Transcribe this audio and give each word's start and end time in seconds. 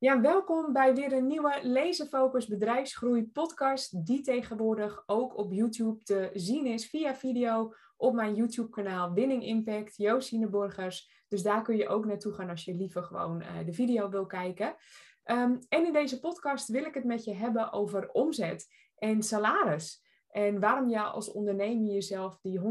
Ja, 0.00 0.20
welkom 0.20 0.72
bij 0.72 0.94
weer 0.94 1.12
een 1.12 1.26
nieuwe 1.26 1.58
Lezenfocus 1.62 2.46
Bedrijfsgroei 2.46 3.26
podcast, 3.26 4.06
die 4.06 4.20
tegenwoordig 4.20 5.02
ook 5.06 5.36
op 5.36 5.52
YouTube 5.52 6.02
te 6.02 6.30
zien 6.32 6.66
is 6.66 6.88
via 6.88 7.14
video 7.14 7.74
op 7.96 8.14
mijn 8.14 8.34
YouTube-kanaal 8.34 9.12
Winning 9.12 9.44
Impact, 9.44 9.96
Joosine 9.96 10.48
Borgers. 10.48 11.24
Dus 11.28 11.42
daar 11.42 11.62
kun 11.62 11.76
je 11.76 11.88
ook 11.88 12.04
naartoe 12.04 12.32
gaan 12.32 12.48
als 12.48 12.64
je 12.64 12.74
liever 12.74 13.02
gewoon 13.02 13.40
uh, 13.40 13.48
de 13.64 13.72
video 13.72 14.08
wil 14.08 14.26
kijken. 14.26 14.74
Um, 15.24 15.58
en 15.68 15.86
in 15.86 15.92
deze 15.92 16.20
podcast 16.20 16.68
wil 16.68 16.84
ik 16.84 16.94
het 16.94 17.04
met 17.04 17.24
je 17.24 17.34
hebben 17.34 17.72
over 17.72 18.10
omzet 18.10 18.66
en 18.96 19.22
salaris. 19.22 20.04
En 20.28 20.60
waarom 20.60 20.88
je 20.88 21.00
als 21.00 21.32
ondernemer 21.32 21.92
jezelf 21.92 22.38
die 22.40 22.60
100.000 22.60 22.64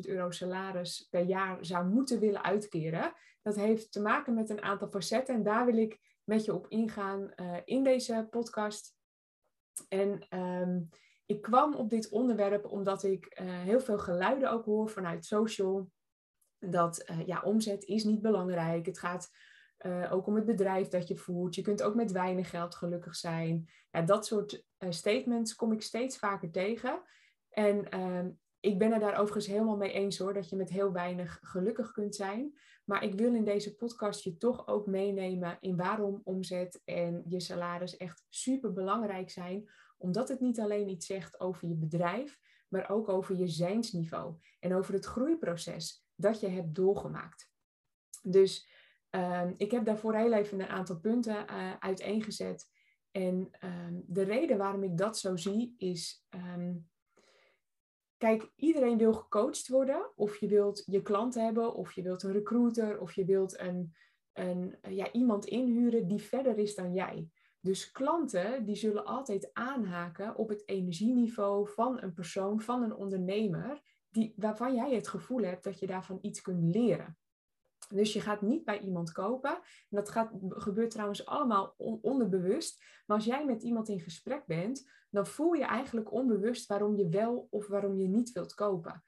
euro 0.00 0.30
salaris 0.30 1.06
per 1.10 1.24
jaar 1.24 1.58
zou 1.60 1.86
moeten 1.86 2.20
willen 2.20 2.44
uitkeren. 2.44 3.12
Dat 3.42 3.56
heeft 3.56 3.92
te 3.92 4.00
maken 4.00 4.34
met 4.34 4.50
een 4.50 4.62
aantal 4.62 4.88
facetten 4.88 5.34
en 5.34 5.42
daar 5.42 5.66
wil 5.66 5.76
ik 5.76 5.98
met 6.26 6.44
je 6.44 6.54
op 6.54 6.68
ingaan 6.68 7.32
uh, 7.36 7.56
in 7.64 7.82
deze 7.82 8.26
podcast. 8.30 8.94
En 9.88 10.38
um, 10.38 10.88
ik 11.26 11.42
kwam 11.42 11.74
op 11.74 11.90
dit 11.90 12.08
onderwerp 12.08 12.64
omdat 12.64 13.02
ik 13.02 13.40
uh, 13.40 13.60
heel 13.60 13.80
veel 13.80 13.98
geluiden 13.98 14.50
ook 14.50 14.64
hoor 14.64 14.90
vanuit 14.90 15.24
social. 15.24 15.90
Dat 16.58 17.10
uh, 17.10 17.26
ja, 17.26 17.42
omzet 17.42 17.84
is 17.84 18.04
niet 18.04 18.22
belangrijk. 18.22 18.86
Het 18.86 18.98
gaat 18.98 19.30
ook 20.10 20.26
om 20.26 20.34
het 20.34 20.44
bedrijf 20.44 20.88
dat 20.88 21.08
je 21.08 21.16
voert. 21.16 21.54
Je 21.54 21.62
kunt 21.62 21.82
ook 21.82 21.94
met 21.94 22.12
weinig 22.12 22.50
geld 22.50 22.74
gelukkig 22.74 23.16
zijn. 23.16 23.70
Ja, 23.90 24.02
dat 24.02 24.26
soort 24.26 24.64
statements 24.88 25.54
kom 25.54 25.72
ik 25.72 25.82
steeds 25.82 26.18
vaker 26.18 26.50
tegen. 26.50 27.02
En 27.48 27.88
ehm, 27.88 28.30
ik 28.66 28.78
ben 28.78 28.92
er 28.92 29.00
daar 29.00 29.18
overigens 29.18 29.46
helemaal 29.46 29.76
mee 29.76 29.92
eens 29.92 30.18
hoor, 30.18 30.34
dat 30.34 30.48
je 30.48 30.56
met 30.56 30.70
heel 30.70 30.92
weinig 30.92 31.38
gelukkig 31.42 31.92
kunt 31.92 32.14
zijn. 32.14 32.58
Maar 32.84 33.04
ik 33.04 33.14
wil 33.14 33.34
in 33.34 33.44
deze 33.44 33.76
podcast 33.76 34.24
je 34.24 34.36
toch 34.36 34.66
ook 34.66 34.86
meenemen 34.86 35.56
in 35.60 35.76
waarom 35.76 36.20
omzet 36.24 36.82
en 36.84 37.22
je 37.28 37.40
salaris 37.40 37.96
echt 37.96 38.24
super 38.28 38.72
belangrijk 38.72 39.30
zijn. 39.30 39.70
Omdat 39.98 40.28
het 40.28 40.40
niet 40.40 40.60
alleen 40.60 40.88
iets 40.88 41.06
zegt 41.06 41.40
over 41.40 41.68
je 41.68 41.74
bedrijf, 41.74 42.40
maar 42.68 42.90
ook 42.90 43.08
over 43.08 43.36
je 43.36 43.48
zijnsniveau 43.48 44.34
en 44.60 44.74
over 44.74 44.94
het 44.94 45.04
groeiproces 45.04 46.06
dat 46.14 46.40
je 46.40 46.48
hebt 46.48 46.74
doorgemaakt. 46.74 47.50
Dus 48.22 48.68
um, 49.10 49.54
ik 49.56 49.70
heb 49.70 49.84
daarvoor 49.84 50.14
heel 50.14 50.32
even 50.32 50.60
een 50.60 50.68
aantal 50.68 51.00
punten 51.00 51.46
uh, 51.50 51.76
uiteengezet. 51.78 52.70
En 53.10 53.50
um, 53.64 54.04
de 54.06 54.22
reden 54.22 54.58
waarom 54.58 54.82
ik 54.82 54.96
dat 54.96 55.18
zo 55.18 55.36
zie 55.36 55.74
is. 55.78 56.26
Um, 56.30 56.88
Kijk, 58.18 58.50
iedereen 58.56 58.98
wil 58.98 59.12
gecoacht 59.12 59.68
worden. 59.68 60.10
Of 60.14 60.36
je 60.36 60.48
wilt 60.48 60.82
je 60.86 61.02
klant 61.02 61.34
hebben, 61.34 61.74
of 61.74 61.92
je 61.92 62.02
wilt 62.02 62.22
een 62.22 62.32
recruiter, 62.32 63.00
of 63.00 63.12
je 63.12 63.24
wilt 63.24 63.60
een, 63.60 63.94
een, 64.32 64.78
ja, 64.88 65.12
iemand 65.12 65.44
inhuren 65.44 66.06
die 66.06 66.22
verder 66.22 66.58
is 66.58 66.74
dan 66.74 66.94
jij. 66.94 67.28
Dus 67.60 67.90
klanten 67.90 68.64
die 68.64 68.74
zullen 68.74 69.04
altijd 69.04 69.50
aanhaken 69.52 70.36
op 70.36 70.48
het 70.48 70.68
energieniveau 70.68 71.68
van 71.68 72.02
een 72.02 72.12
persoon, 72.12 72.60
van 72.60 72.82
een 72.82 72.94
ondernemer, 72.94 73.80
die, 74.10 74.34
waarvan 74.36 74.74
jij 74.74 74.94
het 74.94 75.08
gevoel 75.08 75.42
hebt 75.42 75.64
dat 75.64 75.78
je 75.78 75.86
daarvan 75.86 76.18
iets 76.20 76.40
kunt 76.40 76.74
leren. 76.74 77.18
Dus 77.88 78.12
je 78.12 78.20
gaat 78.20 78.42
niet 78.42 78.64
bij 78.64 78.78
iemand 78.78 79.12
kopen. 79.12 79.50
En 79.50 79.96
dat 79.96 80.08
gaat, 80.08 80.30
gebeurt 80.48 80.90
trouwens 80.90 81.26
allemaal 81.26 81.74
onderbewust. 82.00 82.82
Maar 83.06 83.16
als 83.16 83.26
jij 83.26 83.44
met 83.44 83.62
iemand 83.62 83.88
in 83.88 84.00
gesprek 84.00 84.46
bent, 84.46 84.90
dan 85.10 85.26
voel 85.26 85.52
je 85.52 85.64
eigenlijk 85.64 86.12
onbewust 86.12 86.66
waarom 86.66 86.96
je 86.96 87.08
wel 87.08 87.46
of 87.50 87.66
waarom 87.66 87.98
je 87.98 88.08
niet 88.08 88.32
wilt 88.32 88.54
kopen. 88.54 89.04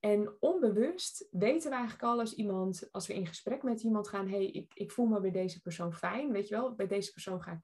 En 0.00 0.36
onbewust 0.40 1.28
weten 1.30 1.70
we 1.70 1.76
eigenlijk 1.76 2.04
al 2.04 2.18
als 2.18 2.34
iemand, 2.34 2.88
als 2.90 3.06
we 3.06 3.14
in 3.14 3.26
gesprek 3.26 3.62
met 3.62 3.82
iemand 3.82 4.08
gaan, 4.08 4.28
hey, 4.28 4.46
ik, 4.46 4.74
ik 4.74 4.90
voel 4.90 5.06
me 5.06 5.20
bij 5.20 5.30
deze 5.30 5.60
persoon 5.60 5.92
fijn, 5.94 6.32
weet 6.32 6.48
je 6.48 6.54
wel, 6.54 6.74
bij 6.74 6.86
deze 6.86 7.12
persoon 7.12 7.42
ga 7.42 7.52
ik 7.52 7.60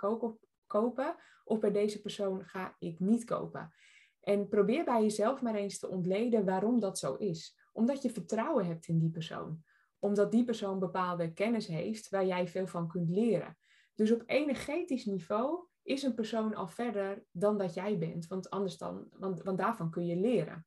kopen, 0.66 1.16
of 1.44 1.58
bij 1.58 1.72
deze 1.72 2.00
persoon 2.00 2.44
ga 2.44 2.76
ik 2.78 3.00
niet 3.00 3.24
kopen. 3.24 3.72
En 4.20 4.48
probeer 4.48 4.84
bij 4.84 5.02
jezelf 5.02 5.42
maar 5.42 5.54
eens 5.54 5.78
te 5.78 5.88
ontleden 5.88 6.44
waarom 6.44 6.80
dat 6.80 6.98
zo 6.98 7.14
is. 7.14 7.58
Omdat 7.72 8.02
je 8.02 8.10
vertrouwen 8.10 8.66
hebt 8.66 8.86
in 8.86 8.98
die 8.98 9.10
persoon 9.10 9.62
omdat 10.02 10.30
die 10.30 10.44
persoon 10.44 10.78
bepaalde 10.78 11.32
kennis 11.32 11.66
heeft 11.66 12.08
waar 12.08 12.26
jij 12.26 12.48
veel 12.48 12.66
van 12.66 12.88
kunt 12.88 13.08
leren. 13.08 13.58
Dus 13.94 14.12
op 14.12 14.22
energetisch 14.26 15.04
niveau 15.04 15.66
is 15.82 16.02
een 16.02 16.14
persoon 16.14 16.54
al 16.54 16.68
verder 16.68 17.24
dan 17.30 17.58
dat 17.58 17.74
jij 17.74 17.98
bent. 17.98 18.26
Want 18.26 18.50
anders 18.50 18.78
dan, 18.78 19.08
want, 19.12 19.42
want 19.42 19.58
daarvan 19.58 19.90
kun 19.90 20.06
je 20.06 20.16
leren. 20.16 20.66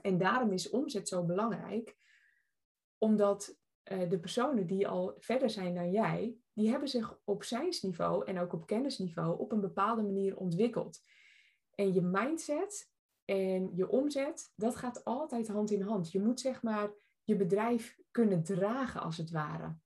En 0.00 0.18
daarom 0.18 0.52
is 0.52 0.70
omzet 0.70 1.08
zo 1.08 1.24
belangrijk, 1.24 1.96
omdat 2.98 3.58
uh, 3.92 4.10
de 4.10 4.18
personen 4.18 4.66
die 4.66 4.88
al 4.88 5.14
verder 5.18 5.50
zijn 5.50 5.74
dan 5.74 5.90
jij, 5.90 6.36
die 6.52 6.70
hebben 6.70 6.88
zich 6.88 7.18
op 7.24 7.44
zijnsniveau 7.44 8.26
en 8.26 8.38
ook 8.38 8.52
op 8.52 8.66
kennisniveau 8.66 9.38
op 9.38 9.52
een 9.52 9.60
bepaalde 9.60 10.02
manier 10.02 10.36
ontwikkeld. 10.36 11.00
En 11.74 11.92
je 11.92 12.02
mindset 12.02 12.90
en 13.24 13.76
je 13.76 13.88
omzet, 13.88 14.52
dat 14.56 14.76
gaat 14.76 15.04
altijd 15.04 15.48
hand 15.48 15.70
in 15.70 15.82
hand. 15.82 16.12
Je 16.12 16.20
moet 16.20 16.40
zeg 16.40 16.62
maar 16.62 16.90
je 17.24 17.36
bedrijf 17.36 17.96
kunnen 18.10 18.42
dragen 18.42 19.00
als 19.00 19.16
het 19.16 19.30
ware. 19.30 19.76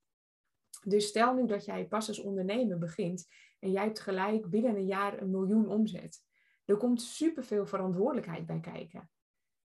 Dus 0.83 1.07
stel 1.07 1.33
nu 1.33 1.45
dat 1.45 1.65
jij 1.65 1.87
pas 1.87 2.07
als 2.07 2.19
ondernemer 2.19 2.77
begint 2.77 3.27
en 3.59 3.71
jij 3.71 3.83
hebt 3.83 3.99
gelijk 3.99 4.49
binnen 4.49 4.75
een 4.75 4.85
jaar 4.85 5.21
een 5.21 5.31
miljoen 5.31 5.67
omzet. 5.67 6.25
Er 6.65 6.77
komt 6.77 7.01
superveel 7.01 7.65
verantwoordelijkheid 7.65 8.45
bij 8.45 8.59
kijken. 8.59 9.09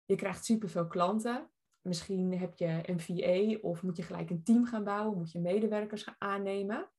Je 0.04 0.14
krijgt 0.14 0.44
superveel 0.44 0.86
klanten. 0.86 1.50
Misschien 1.80 2.38
heb 2.38 2.54
je 2.54 2.80
een 2.82 3.00
VA 3.00 3.58
of 3.68 3.82
moet 3.82 3.96
je 3.96 4.02
gelijk 4.02 4.30
een 4.30 4.42
team 4.42 4.66
gaan 4.66 4.84
bouwen, 4.84 5.18
moet 5.18 5.32
je 5.32 5.40
medewerkers 5.40 6.02
gaan 6.02 6.14
aannemen. 6.18 6.90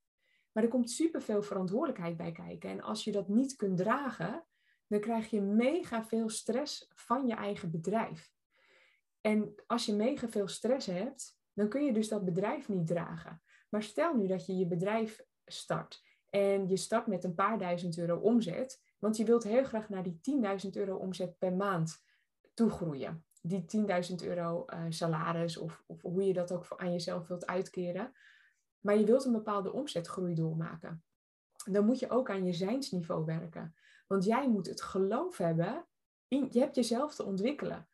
Maar 0.51 0.63
er 0.63 0.69
komt 0.69 0.91
superveel 0.91 1.41
verantwoordelijkheid 1.41 2.17
bij 2.17 2.31
kijken. 2.31 2.69
En 2.69 2.81
als 2.81 3.03
je 3.03 3.11
dat 3.11 3.27
niet 3.27 3.55
kunt 3.55 3.77
dragen, 3.77 4.45
dan 4.87 4.99
krijg 4.99 5.29
je 5.29 5.41
mega 5.41 6.05
veel 6.05 6.29
stress 6.29 6.91
van 6.93 7.27
je 7.27 7.33
eigen 7.33 7.71
bedrijf. 7.71 8.31
En 9.29 9.55
als 9.67 9.85
je 9.85 9.93
mega 9.93 10.29
veel 10.29 10.47
stress 10.47 10.85
hebt, 10.85 11.37
dan 11.53 11.69
kun 11.69 11.85
je 11.85 11.93
dus 11.93 12.07
dat 12.07 12.25
bedrijf 12.25 12.69
niet 12.69 12.87
dragen. 12.87 13.41
Maar 13.69 13.83
stel 13.83 14.15
nu 14.15 14.27
dat 14.27 14.45
je 14.45 14.57
je 14.57 14.67
bedrijf 14.67 15.21
start 15.45 16.03
en 16.29 16.67
je 16.67 16.77
start 16.77 17.07
met 17.07 17.23
een 17.23 17.33
paar 17.33 17.57
duizend 17.57 17.97
euro 17.97 18.17
omzet, 18.17 18.81
want 18.99 19.17
je 19.17 19.25
wilt 19.25 19.43
heel 19.43 19.63
graag 19.63 19.89
naar 19.89 20.03
die 20.03 20.19
10.000 20.65 20.69
euro 20.71 20.95
omzet 20.95 21.37
per 21.37 21.53
maand 21.53 22.03
toegroeien. 22.53 23.25
Die 23.41 23.65
10.000 24.09 24.15
euro 24.23 24.65
uh, 24.67 24.85
salaris 24.89 25.57
of, 25.57 25.83
of 25.85 26.01
hoe 26.01 26.23
je 26.23 26.33
dat 26.33 26.51
ook 26.51 26.73
aan 26.77 26.91
jezelf 26.91 27.27
wilt 27.27 27.45
uitkeren. 27.45 28.11
Maar 28.79 28.97
je 28.97 29.05
wilt 29.05 29.25
een 29.25 29.31
bepaalde 29.31 29.73
omzetgroei 29.73 30.33
doormaken. 30.33 31.03
Dan 31.71 31.85
moet 31.85 31.99
je 31.99 32.09
ook 32.09 32.29
aan 32.29 32.45
je 32.45 32.53
zijnsniveau 32.53 33.25
werken. 33.25 33.75
Want 34.07 34.25
jij 34.25 34.49
moet 34.49 34.67
het 34.67 34.81
geloof 34.81 35.37
hebben, 35.37 35.87
in, 36.27 36.47
je 36.51 36.59
hebt 36.59 36.75
jezelf 36.75 37.15
te 37.15 37.23
ontwikkelen. 37.23 37.87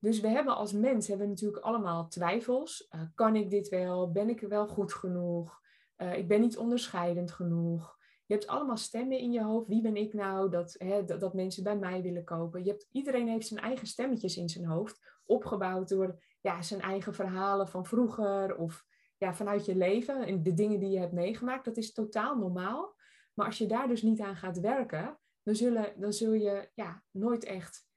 Dus 0.00 0.20
we 0.20 0.28
hebben 0.28 0.56
als 0.56 0.72
mens 0.72 1.08
hebben 1.08 1.26
we 1.26 1.32
natuurlijk 1.32 1.64
allemaal 1.64 2.08
twijfels. 2.08 2.88
Uh, 2.94 3.00
kan 3.14 3.36
ik 3.36 3.50
dit 3.50 3.68
wel? 3.68 4.12
Ben 4.12 4.28
ik 4.28 4.40
wel 4.40 4.68
goed 4.68 4.92
genoeg? 4.92 5.60
Uh, 5.96 6.16
ik 6.16 6.28
ben 6.28 6.40
niet 6.40 6.58
onderscheidend 6.58 7.30
genoeg. 7.30 7.98
Je 8.26 8.34
hebt 8.34 8.46
allemaal 8.46 8.76
stemmen 8.76 9.18
in 9.18 9.32
je 9.32 9.42
hoofd. 9.42 9.68
Wie 9.68 9.82
ben 9.82 9.96
ik 9.96 10.12
nou 10.12 10.50
dat, 10.50 10.74
hè, 10.78 11.04
dat, 11.04 11.20
dat, 11.20 11.34
mensen 11.34 11.62
bij 11.62 11.76
mij 11.76 12.02
willen 12.02 12.24
kopen? 12.24 12.64
Je 12.64 12.70
hebt, 12.70 12.88
iedereen 12.92 13.28
heeft 13.28 13.46
zijn 13.46 13.60
eigen 13.60 13.86
stemmetjes 13.86 14.36
in 14.36 14.48
zijn 14.48 14.64
hoofd. 14.64 15.00
Opgebouwd 15.24 15.88
door 15.88 16.22
ja, 16.40 16.62
zijn 16.62 16.80
eigen 16.80 17.14
verhalen 17.14 17.68
van 17.68 17.86
vroeger 17.86 18.56
of 18.56 18.84
ja, 19.16 19.34
vanuit 19.34 19.64
je 19.64 19.76
leven. 19.76 20.26
En 20.26 20.42
de 20.42 20.54
dingen 20.54 20.80
die 20.80 20.90
je 20.90 20.98
hebt 20.98 21.12
meegemaakt. 21.12 21.64
Dat 21.64 21.76
is 21.76 21.92
totaal 21.92 22.36
normaal. 22.36 22.94
Maar 23.34 23.46
als 23.46 23.58
je 23.58 23.66
daar 23.66 23.88
dus 23.88 24.02
niet 24.02 24.20
aan 24.20 24.36
gaat 24.36 24.60
werken, 24.60 25.18
dan, 25.42 25.54
zullen, 25.54 25.92
dan 25.96 26.12
zul 26.12 26.32
je 26.32 26.70
ja, 26.74 27.02
nooit 27.10 27.44
echt 27.44 27.88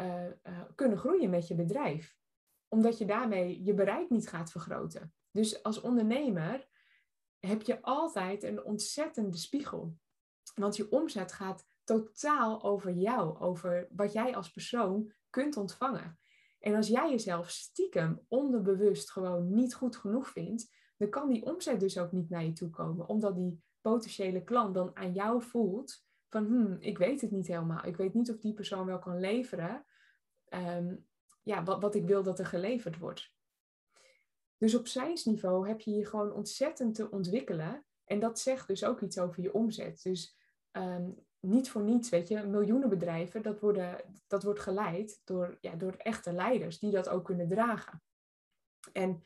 uh, 0.00 0.24
uh, 0.24 0.60
kunnen 0.74 0.98
groeien 0.98 1.30
met 1.30 1.48
je 1.48 1.54
bedrijf. 1.54 2.16
Omdat 2.68 2.98
je 2.98 3.06
daarmee 3.06 3.64
je 3.64 3.74
bereik 3.74 4.10
niet 4.10 4.28
gaat 4.28 4.50
vergroten. 4.50 5.14
Dus 5.30 5.62
als 5.62 5.80
ondernemer 5.80 6.68
heb 7.38 7.62
je 7.62 7.82
altijd 7.82 8.42
een 8.42 8.64
ontzettende 8.64 9.36
spiegel. 9.36 9.96
Want 10.54 10.76
je 10.76 10.90
omzet 10.90 11.32
gaat 11.32 11.66
totaal 11.84 12.62
over 12.62 12.92
jou, 12.92 13.38
over 13.38 13.88
wat 13.90 14.12
jij 14.12 14.36
als 14.36 14.50
persoon 14.50 15.12
kunt 15.30 15.56
ontvangen. 15.56 16.18
En 16.58 16.74
als 16.74 16.88
jij 16.88 17.10
jezelf 17.10 17.50
stiekem 17.50 18.24
onderbewust 18.28 19.10
gewoon 19.10 19.54
niet 19.54 19.74
goed 19.74 19.96
genoeg 19.96 20.28
vindt, 20.28 20.74
dan 20.96 21.08
kan 21.08 21.28
die 21.28 21.44
omzet 21.44 21.80
dus 21.80 21.98
ook 21.98 22.12
niet 22.12 22.30
naar 22.30 22.44
je 22.44 22.52
toe 22.52 22.70
komen, 22.70 23.08
omdat 23.08 23.36
die 23.36 23.62
potentiële 23.80 24.44
klant 24.44 24.74
dan 24.74 24.96
aan 24.96 25.12
jou 25.12 25.42
voelt 25.42 26.04
van, 26.28 26.46
hmm, 26.46 26.76
ik 26.80 26.98
weet 26.98 27.20
het 27.20 27.30
niet 27.30 27.46
helemaal. 27.46 27.84
Ik 27.84 27.96
weet 27.96 28.14
niet 28.14 28.30
of 28.30 28.38
die 28.38 28.54
persoon 28.54 28.86
wel 28.86 28.98
kan 28.98 29.20
leveren 29.20 29.84
um, 30.56 31.06
ja, 31.42 31.64
wat, 31.64 31.80
wat 31.80 31.94
ik 31.94 32.06
wil 32.06 32.22
dat 32.22 32.38
er 32.38 32.46
geleverd 32.46 32.98
wordt. 32.98 33.34
Dus 34.58 34.74
op 34.74 34.86
zijnsniveau 34.86 35.68
heb 35.68 35.80
je 35.80 35.90
je 35.90 36.06
gewoon 36.06 36.32
ontzettend 36.32 36.94
te 36.94 37.10
ontwikkelen. 37.10 37.86
En 38.04 38.20
dat 38.20 38.38
zegt 38.38 38.66
dus 38.66 38.84
ook 38.84 39.00
iets 39.00 39.18
over 39.18 39.42
je 39.42 39.52
omzet. 39.52 40.02
Dus 40.02 40.36
um, 40.72 41.26
niet 41.40 41.70
voor 41.70 41.82
niets, 41.82 42.08
weet 42.08 42.28
je, 42.28 42.42
miljoenen 42.42 42.88
bedrijven, 42.88 43.42
dat, 43.42 43.60
worden, 43.60 44.00
dat 44.26 44.42
wordt 44.42 44.60
geleid 44.60 45.20
door, 45.24 45.58
ja, 45.60 45.74
door 45.74 45.92
echte 45.92 46.32
leiders 46.32 46.78
die 46.78 46.90
dat 46.90 47.08
ook 47.08 47.24
kunnen 47.24 47.48
dragen. 47.48 48.02
En 48.92 49.22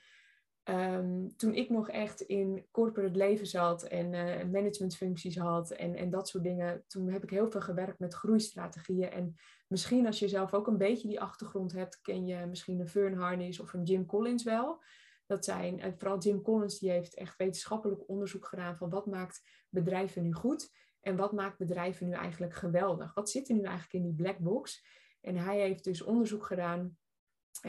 Ehm, 0.71 1.29
toen 1.37 1.55
ik 1.55 1.71
nog 1.71 1.89
echt 1.89 2.21
in 2.21 2.67
corporate 2.71 3.19
leven 3.19 3.47
zat 3.47 3.83
en 3.83 4.13
uh, 4.13 4.45
managementfuncties 4.53 5.39
had 5.39 5.71
en, 5.71 5.95
en 5.95 6.11
dat 6.11 6.29
soort 6.29 6.45
dingen, 6.45 6.85
toen 6.87 7.09
heb 7.09 7.23
ik 7.23 7.31
heel 7.31 7.51
veel 7.51 7.61
gewerkt 7.61 7.99
met 7.99 8.15
groeistrategieën. 8.15 9.11
En 9.11 9.35
misschien 9.67 10.07
als 10.07 10.19
je 10.19 10.29
zelf 10.29 10.55
ook 10.55 10.67
een 10.67 10.79
beetje 10.79 11.09
die 11.09 11.21
achtergrond 11.21 11.73
hebt, 11.73 12.01
ken 12.01 12.27
je 12.27 12.47
misschien 12.47 12.81
een 12.81 12.89
Fern 12.89 13.15
Harnish 13.15 13.59
of 13.59 13.73
een 13.73 13.83
Jim 13.83 14.07
Collins 14.07 14.45
wel. 14.45 14.83
Dat 15.27 15.45
zijn, 15.45 15.81
en 15.81 15.99
vooral 15.99 16.19
Jim 16.19 16.43
Collins, 16.43 16.79
die 16.79 16.91
heeft 16.91 17.15
echt 17.15 17.37
wetenschappelijk 17.37 18.09
onderzoek 18.09 18.47
gedaan 18.47 18.77
van 18.77 18.91
wat 18.91 19.07
maakt 19.07 19.43
bedrijven 19.69 20.23
nu 20.23 20.33
goed 20.33 20.73
en 21.01 21.17
wat 21.17 21.33
maakt 21.33 21.59
bedrijven 21.59 22.07
nu 22.07 22.13
eigenlijk 22.13 22.55
geweldig. 22.55 23.15
Wat 23.15 23.31
zit 23.31 23.49
er 23.49 23.55
nu 23.55 23.63
eigenlijk 23.63 23.93
in 23.93 24.03
die 24.03 24.15
black 24.15 24.39
box? 24.39 24.85
En 25.21 25.37
hij 25.37 25.61
heeft 25.61 25.85
dus 25.85 26.03
onderzoek 26.03 26.47
gedaan 26.47 26.99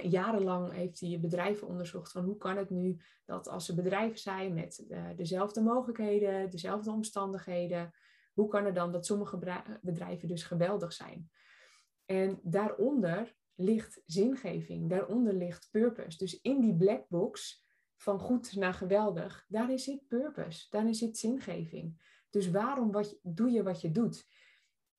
jarenlang 0.02 0.72
heeft 0.72 1.00
hij 1.00 1.20
bedrijven 1.20 1.68
onderzocht 1.68 2.12
van 2.12 2.24
hoe 2.24 2.38
kan 2.38 2.58
het 2.58 2.70
nu 2.70 3.02
dat 3.26 3.48
als 3.48 3.66
ze 3.66 3.76
bedrijven 3.76 4.20
zijn 4.20 4.54
met 4.54 4.86
uh, 4.90 5.06
dezelfde 5.16 5.62
mogelijkheden, 5.62 6.50
dezelfde 6.50 6.92
omstandigheden, 6.92 7.94
hoe 8.34 8.48
kan 8.48 8.66
het 8.66 8.76
dan 8.76 8.92
dat 8.92 9.06
sommige 9.06 9.62
bedrijven 9.82 10.28
dus 10.28 10.44
geweldig 10.44 10.94
zijn? 10.94 11.30
En 12.06 12.40
daaronder 12.44 13.36
ligt 13.56 14.02
zingeving, 14.06 14.90
daaronder 14.90 15.34
ligt 15.34 15.68
purpose. 15.72 16.18
Dus 16.18 16.42
in 16.42 16.62
die 16.62 16.76
black 16.76 17.08
box 17.08 17.66
van 17.96 18.20
goed 18.20 18.56
naar 18.56 18.74
geweldig, 18.74 19.46
daarin 19.48 19.80
zit 19.80 20.08
purpose, 20.08 20.68
daarin 20.70 20.94
zit 20.96 21.18
zingeving. 21.18 22.02
Dus 22.30 22.52
waarom 22.52 22.92
wat, 22.92 23.20
doe 23.24 23.50
je 23.50 23.64
wat 23.64 23.82
je 23.82 23.92
doet? 23.92 24.26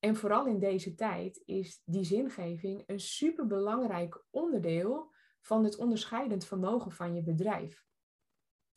En 0.04 0.16
vooral 0.16 0.46
in 0.46 0.58
deze 0.58 0.94
tijd 0.94 1.42
is 1.44 1.82
die 1.84 2.04
zingeving 2.04 2.82
een 2.86 3.00
superbelangrijk 3.00 4.24
onderdeel 4.30 5.12
van 5.40 5.64
het 5.64 5.76
onderscheidend 5.76 6.44
vermogen 6.44 6.92
van 6.92 7.14
je 7.14 7.22
bedrijf. 7.22 7.84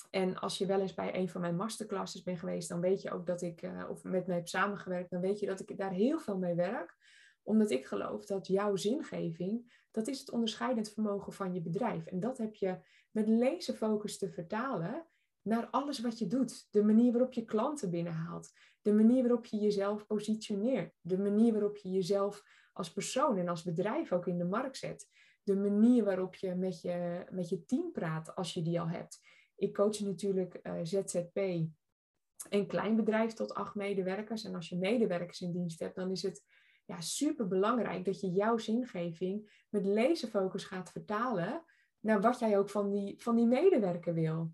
En 0.10 0.38
als 0.38 0.58
je 0.58 0.66
wel 0.66 0.82
eens 0.82 0.94
bij 0.94 1.16
een 1.16 1.30
van 1.30 1.42
mijn 1.42 1.56
masterclasses 1.56 2.24
bent 2.24 2.40
geweest, 2.40 2.70
dan 2.70 2.82
weet 2.82 3.02
je 3.02 3.12
ook 3.12 3.26
dat 3.26 3.42
ik, 3.42 3.62
uh, 3.62 3.90
of 3.90 4.04
met 4.04 4.28
mij 4.28 4.36
heb 4.36 4.48
samengewerkt, 4.48 5.10
dan 5.10 5.22
weet 5.22 5.40
je 5.40 5.46
dat 5.46 5.60
ik 5.60 5.78
daar 5.78 5.92
heel 5.92 6.20
veel 6.20 6.38
mee 6.38 6.56
werk. 6.56 6.98
Omdat 7.44 7.72
ik 7.72 7.86
geloof 7.86 8.26
dat 8.26 8.48
jouw 8.48 8.76
zingeving, 8.76 9.84
dat 9.92 10.08
is 10.08 10.20
het 10.20 10.32
onderscheidend 10.32 10.92
vermogen 10.94 11.34
van 11.34 11.54
je 11.54 11.62
bedrijf. 11.62 12.06
En 12.06 12.20
dat 12.20 12.38
heb 12.38 12.56
je 12.56 12.78
met 13.12 13.28
laserfocus 13.28 14.18
te 14.18 14.30
vertalen 14.30 15.06
naar 15.46 15.68
alles 15.70 16.00
wat 16.00 16.20
je 16.20 16.28
doet. 16.28 16.68
De 16.72 16.84
manier 16.84 17.12
waarop 17.12 17.34
je 17.34 17.46
klanten 17.46 17.90
binnenhaalt. 17.90 18.52
De 18.82 18.94
manier 18.94 19.22
waarop 19.22 19.46
je 19.46 19.58
jezelf 19.58 20.06
positioneert. 20.06 20.94
De 21.02 21.18
manier 21.18 21.52
waarop 21.52 21.78
je 21.78 21.90
jezelf 21.90 22.44
als 22.74 22.94
persoon 22.94 23.38
en 23.38 23.48
als 23.48 23.64
bedrijf 23.64 24.12
ook 24.12 24.28
in 24.28 24.38
de 24.38 24.46
markt 24.46 24.78
zet. 24.78 25.10
De 25.44 25.56
manier 25.56 26.04
waarop 26.04 26.36
je 26.36 26.56
met 26.56 26.82
je, 26.82 27.26
met 27.32 27.50
je 27.50 27.66
team 27.66 27.92
praat 27.92 28.36
als 28.36 28.54
je 28.54 28.62
die 28.62 28.80
al 28.80 28.88
hebt. 28.88 29.20
Ik 29.56 29.74
coach 29.74 30.00
natuurlijk 30.00 30.54
eh, 30.54 30.74
ZZP 30.84 31.38
een 32.50 32.68
klein 32.68 32.96
bedrijf 32.96 33.34
tot 33.34 33.54
acht 33.54 33.76
medewerkers. 33.76 34.44
En 34.44 34.56
als 34.56 34.70
je 34.70 34.78
medewerkers 34.78 35.42
in 35.42 35.52
dienst 35.52 35.80
hebt, 35.80 35.96
dan 35.96 36.12
is 36.12 36.22
het 36.22 36.44
ja, 36.86 37.02
super 37.02 37.48
belangrijk 37.48 38.06
dat 38.06 38.22
je 38.22 38.32
jouw 38.32 38.58
zingeving 38.58 39.66
met 39.70 39.86
laserfocus 39.86 40.64
gaat 40.64 40.92
vertalen 40.92 41.64
naar 42.00 42.22
wat 42.22 42.40
jij 42.40 42.58
ook 42.58 42.70
van 42.70 42.92
die, 42.92 43.22
van 43.22 43.36
die 43.36 43.48
medewerker 43.48 44.14
wil. 44.14 44.52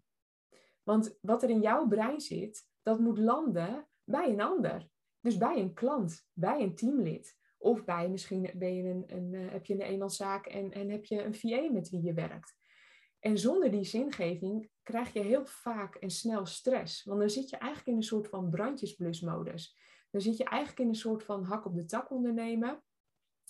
Want 0.84 1.18
wat 1.22 1.44
er 1.44 1.50
in 1.50 1.62
jouw 1.62 1.88
brein 1.88 2.22
zit, 2.22 2.68
dat 2.82 3.00
moet 3.00 3.18
landen 3.18 3.88
bij 4.04 4.30
een 4.30 4.42
ander. 4.42 4.90
Dus 5.20 5.38
bij 5.38 5.60
een 5.60 5.74
klant, 5.74 6.28
bij 6.34 6.62
een 6.62 6.76
teamlid. 6.76 7.40
Of 7.58 7.84
bij 7.84 8.10
misschien 8.10 8.52
ben 8.54 8.76
je 8.76 8.84
een, 8.84 9.04
een, 9.08 9.34
uh, 9.34 9.52
heb 9.52 9.66
je 9.66 9.74
een 9.74 9.82
eenmanszaak 9.82 10.46
en, 10.46 10.72
en 10.72 10.90
heb 10.90 11.06
je 11.06 11.24
een 11.24 11.36
VA 11.36 11.72
met 11.72 11.90
wie 11.90 12.04
je 12.04 12.14
werkt. 12.14 12.56
En 13.20 13.38
zonder 13.38 13.72
die 13.72 13.84
zingeving 13.84 14.70
krijg 14.84 15.14
je 15.14 15.20
heel 15.20 15.46
vaak 15.46 15.96
en 15.96 16.10
snel 16.10 16.46
stress. 16.46 17.04
Want 17.04 17.20
dan 17.20 17.30
zit 17.30 17.50
je 17.50 17.58
eigenlijk 17.58 17.90
in 17.92 17.96
een 17.96 18.04
soort 18.04 18.28
van 18.28 18.50
brandjesblusmodus. 18.50 19.78
Dan 20.12 20.22
zit 20.22 20.38
je 20.38 20.44
eigenlijk 20.44 20.82
in 20.82 20.88
een 20.88 20.96
soort 20.96 21.24
van 21.24 21.44
hak 21.44 21.66
op 21.66 21.76
de 21.76 21.86
tak 21.86 22.12
ondernemen. 22.12 22.84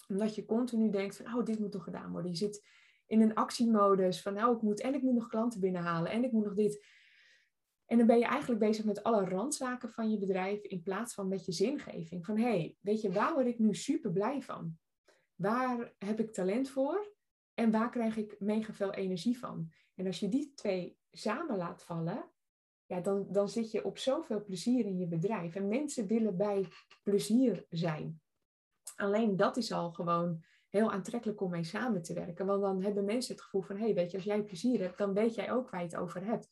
Omdat 0.07 0.35
je 0.35 0.45
continu 0.45 0.89
denkt 0.89 1.17
van, 1.17 1.33
oh, 1.35 1.45
dit 1.45 1.59
moet 1.59 1.71
toch 1.71 1.83
gedaan 1.83 2.11
worden. 2.11 2.31
Je 2.31 2.37
zit 2.37 2.67
in 3.05 3.21
een 3.21 3.35
actiemodus 3.35 4.21
van, 4.21 4.33
nou, 4.33 4.55
ik 4.55 4.61
moet 4.61 4.81
en 4.81 4.93
ik 4.93 5.01
moet 5.01 5.13
nog 5.13 5.27
klanten 5.27 5.59
binnenhalen 5.59 6.11
en 6.11 6.23
ik 6.23 6.31
moet 6.31 6.45
nog 6.45 6.53
dit. 6.53 6.85
En 7.91 7.97
dan 7.97 8.07
ben 8.07 8.19
je 8.19 8.25
eigenlijk 8.25 8.59
bezig 8.59 8.85
met 8.85 9.03
alle 9.03 9.25
randzaken 9.25 9.89
van 9.89 10.11
je 10.11 10.17
bedrijf 10.17 10.61
in 10.61 10.81
plaats 10.81 11.13
van 11.13 11.27
met 11.27 11.45
je 11.45 11.51
zingeving. 11.51 12.25
Van 12.25 12.37
hé, 12.37 12.43
hey, 12.43 12.77
weet 12.81 13.01
je, 13.01 13.11
waar 13.11 13.33
word 13.33 13.47
ik 13.47 13.59
nu 13.59 13.73
super 13.75 14.11
blij 14.11 14.41
van? 14.41 14.77
Waar 15.35 15.93
heb 15.97 16.19
ik 16.19 16.33
talent 16.33 16.69
voor? 16.69 17.13
En 17.53 17.71
waar 17.71 17.89
krijg 17.89 18.17
ik 18.17 18.35
mega 18.39 18.73
veel 18.73 18.93
energie 18.93 19.39
van? 19.39 19.71
En 19.95 20.05
als 20.05 20.19
je 20.19 20.29
die 20.29 20.53
twee 20.53 20.97
samen 21.11 21.57
laat 21.57 21.83
vallen, 21.83 22.31
ja, 22.85 22.99
dan, 22.99 23.27
dan 23.29 23.49
zit 23.49 23.71
je 23.71 23.85
op 23.85 23.97
zoveel 23.97 24.43
plezier 24.43 24.85
in 24.85 24.97
je 24.97 25.07
bedrijf. 25.07 25.55
En 25.55 25.67
mensen 25.67 26.07
willen 26.07 26.37
bij 26.37 26.67
plezier 27.03 27.65
zijn. 27.69 28.21
Alleen 28.95 29.35
dat 29.35 29.57
is 29.57 29.71
al 29.71 29.91
gewoon 29.91 30.43
heel 30.69 30.91
aantrekkelijk 30.91 31.41
om 31.41 31.49
mee 31.49 31.63
samen 31.63 32.01
te 32.01 32.13
werken. 32.13 32.45
Want 32.45 32.61
dan 32.61 32.81
hebben 32.81 33.05
mensen 33.05 33.35
het 33.35 33.43
gevoel 33.43 33.61
van, 33.61 33.75
hé, 33.75 33.83
hey, 33.83 33.93
weet 33.93 34.11
je, 34.11 34.17
als 34.17 34.25
jij 34.25 34.43
plezier 34.43 34.79
hebt, 34.79 34.97
dan 34.97 35.13
weet 35.13 35.35
jij 35.35 35.51
ook 35.51 35.69
waar 35.69 35.79
je 35.79 35.85
het 35.85 35.97
over 35.97 36.25
hebt. 36.25 36.49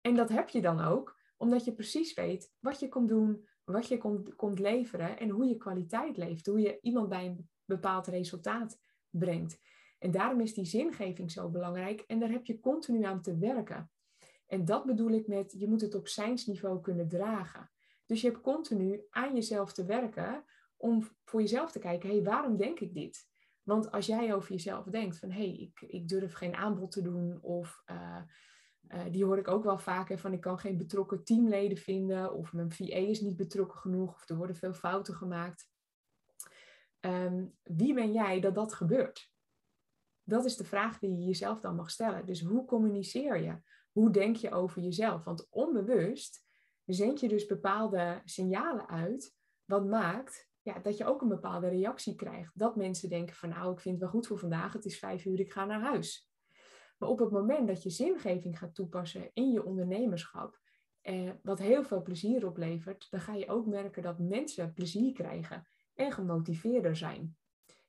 En 0.00 0.14
dat 0.16 0.28
heb 0.28 0.48
je 0.48 0.60
dan 0.60 0.80
ook, 0.80 1.18
omdat 1.36 1.64
je 1.64 1.72
precies 1.72 2.14
weet 2.14 2.52
wat 2.58 2.80
je 2.80 2.88
komt 2.88 3.08
doen, 3.08 3.48
wat 3.64 3.88
je 3.88 3.98
komt, 3.98 4.34
komt 4.34 4.58
leveren 4.58 5.18
en 5.18 5.28
hoe 5.28 5.46
je 5.46 5.56
kwaliteit 5.56 6.16
leeft, 6.16 6.46
hoe 6.46 6.60
je 6.60 6.78
iemand 6.80 7.08
bij 7.08 7.26
een 7.26 7.48
bepaald 7.64 8.06
resultaat 8.06 8.80
brengt. 9.10 9.60
En 9.98 10.10
daarom 10.10 10.40
is 10.40 10.54
die 10.54 10.64
zingeving 10.64 11.30
zo 11.30 11.48
belangrijk 11.48 12.00
en 12.00 12.18
daar 12.18 12.30
heb 12.30 12.46
je 12.46 12.60
continu 12.60 13.04
aan 13.04 13.22
te 13.22 13.38
werken. 13.38 13.90
En 14.46 14.64
dat 14.64 14.84
bedoel 14.84 15.10
ik 15.10 15.26
met, 15.26 15.54
je 15.58 15.68
moet 15.68 15.80
het 15.80 15.94
op 15.94 16.08
niveau 16.46 16.80
kunnen 16.80 17.08
dragen. 17.08 17.70
Dus 18.06 18.20
je 18.20 18.28
hebt 18.28 18.40
continu 18.40 19.06
aan 19.10 19.34
jezelf 19.34 19.72
te 19.72 19.84
werken 19.84 20.44
om 20.76 21.08
voor 21.24 21.40
jezelf 21.40 21.72
te 21.72 21.78
kijken, 21.78 22.08
hé, 22.08 22.14
hey, 22.14 22.24
waarom 22.24 22.56
denk 22.56 22.80
ik 22.80 22.94
dit? 22.94 23.28
Want 23.62 23.90
als 23.90 24.06
jij 24.06 24.34
over 24.34 24.52
jezelf 24.52 24.84
denkt 24.84 25.18
van, 25.18 25.30
hé, 25.30 25.46
hey, 25.46 25.56
ik, 25.56 25.80
ik 25.80 26.08
durf 26.08 26.32
geen 26.32 26.54
aanbod 26.54 26.90
te 26.90 27.02
doen 27.02 27.42
of 27.42 27.82
uh, 27.90 28.22
uh, 28.94 29.00
die 29.10 29.24
hoor 29.24 29.38
ik 29.38 29.48
ook 29.48 29.64
wel 29.64 29.78
vaker 29.78 30.18
van 30.18 30.32
ik 30.32 30.40
kan 30.40 30.58
geen 30.58 30.76
betrokken 30.76 31.24
teamleden 31.24 31.78
vinden 31.78 32.34
of 32.34 32.52
mijn 32.52 32.72
VA 32.72 32.84
is 32.84 33.20
niet 33.20 33.36
betrokken 33.36 33.78
genoeg 33.78 34.14
of 34.14 34.28
er 34.28 34.36
worden 34.36 34.56
veel 34.56 34.72
fouten 34.72 35.14
gemaakt. 35.14 35.68
Um, 37.00 37.56
wie 37.62 37.94
ben 37.94 38.12
jij 38.12 38.40
dat 38.40 38.54
dat 38.54 38.74
gebeurt? 38.74 39.32
Dat 40.22 40.44
is 40.44 40.56
de 40.56 40.64
vraag 40.64 40.98
die 40.98 41.10
je 41.10 41.24
jezelf 41.24 41.60
dan 41.60 41.74
mag 41.74 41.90
stellen. 41.90 42.26
Dus 42.26 42.40
hoe 42.40 42.64
communiceer 42.64 43.42
je? 43.42 43.60
Hoe 43.92 44.10
denk 44.10 44.36
je 44.36 44.50
over 44.50 44.82
jezelf? 44.82 45.24
Want 45.24 45.46
onbewust 45.50 46.44
zend 46.84 47.20
je 47.20 47.28
dus 47.28 47.46
bepaalde 47.46 48.20
signalen 48.24 48.88
uit, 48.88 49.36
wat 49.64 49.86
maakt 49.86 50.48
ja, 50.62 50.78
dat 50.78 50.96
je 50.96 51.04
ook 51.04 51.22
een 51.22 51.28
bepaalde 51.28 51.68
reactie 51.68 52.14
krijgt. 52.14 52.58
Dat 52.58 52.76
mensen 52.76 53.08
denken 53.08 53.36
van 53.36 53.48
nou, 53.48 53.72
ik 53.72 53.80
vind 53.80 53.94
het 53.94 54.02
wel 54.02 54.12
goed 54.12 54.26
voor 54.26 54.38
vandaag, 54.38 54.72
het 54.72 54.84
is 54.84 54.98
vijf 54.98 55.24
uur, 55.24 55.40
ik 55.40 55.52
ga 55.52 55.64
naar 55.64 55.80
huis. 55.80 56.29
Maar 57.00 57.08
op 57.08 57.18
het 57.18 57.30
moment 57.30 57.66
dat 57.66 57.82
je 57.82 57.90
zingeving 57.90 58.58
gaat 58.58 58.74
toepassen 58.74 59.30
in 59.32 59.50
je 59.50 59.64
ondernemerschap, 59.64 60.60
eh, 61.00 61.30
wat 61.42 61.58
heel 61.58 61.84
veel 61.84 62.02
plezier 62.02 62.46
oplevert, 62.46 63.06
dan 63.10 63.20
ga 63.20 63.34
je 63.34 63.48
ook 63.48 63.66
merken 63.66 64.02
dat 64.02 64.18
mensen 64.18 64.72
plezier 64.72 65.12
krijgen 65.12 65.66
en 65.94 66.12
gemotiveerder 66.12 66.96
zijn. 66.96 67.36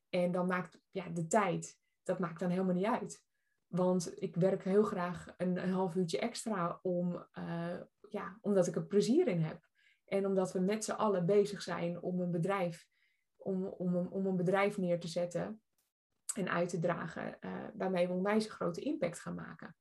En 0.09 0.31
dan 0.31 0.47
maakt 0.47 0.79
ja, 0.91 1.09
de 1.09 1.27
tijd, 1.27 1.79
dat 2.03 2.19
maakt 2.19 2.39
dan 2.39 2.49
helemaal 2.49 2.75
niet 2.75 2.85
uit. 2.85 3.23
Want 3.67 4.21
ik 4.21 4.35
werk 4.35 4.63
heel 4.63 4.83
graag 4.83 5.33
een, 5.37 5.57
half 5.57 5.95
uurtje 5.95 6.19
extra 6.19 6.79
om, 6.81 7.25
uh, 7.39 7.79
ja, 8.09 8.37
omdat 8.41 8.67
ik 8.67 8.75
er 8.75 8.85
plezier 8.85 9.27
in 9.27 9.41
heb. 9.41 9.69
En 10.05 10.25
omdat 10.25 10.51
we 10.51 10.59
met 10.59 10.83
z'n 10.83 10.91
allen 10.91 11.25
bezig 11.25 11.61
zijn 11.61 12.01
om 12.01 12.21
een 12.21 12.31
bedrijf, 12.31 12.87
om, 13.35 13.65
om, 13.65 13.95
om 13.95 14.25
een 14.25 14.35
bedrijf 14.35 14.77
neer 14.77 14.99
te 14.99 15.07
zetten 15.07 15.61
en 16.37 16.49
uit 16.49 16.69
te 16.69 16.79
dragen, 16.79 17.37
uh, 17.41 17.67
waarmee 17.73 18.07
we 18.07 18.13
onwijs 18.13 18.45
een 18.45 18.51
grote 18.51 18.81
impact 18.81 19.19
gaan 19.19 19.35
maken. 19.35 19.75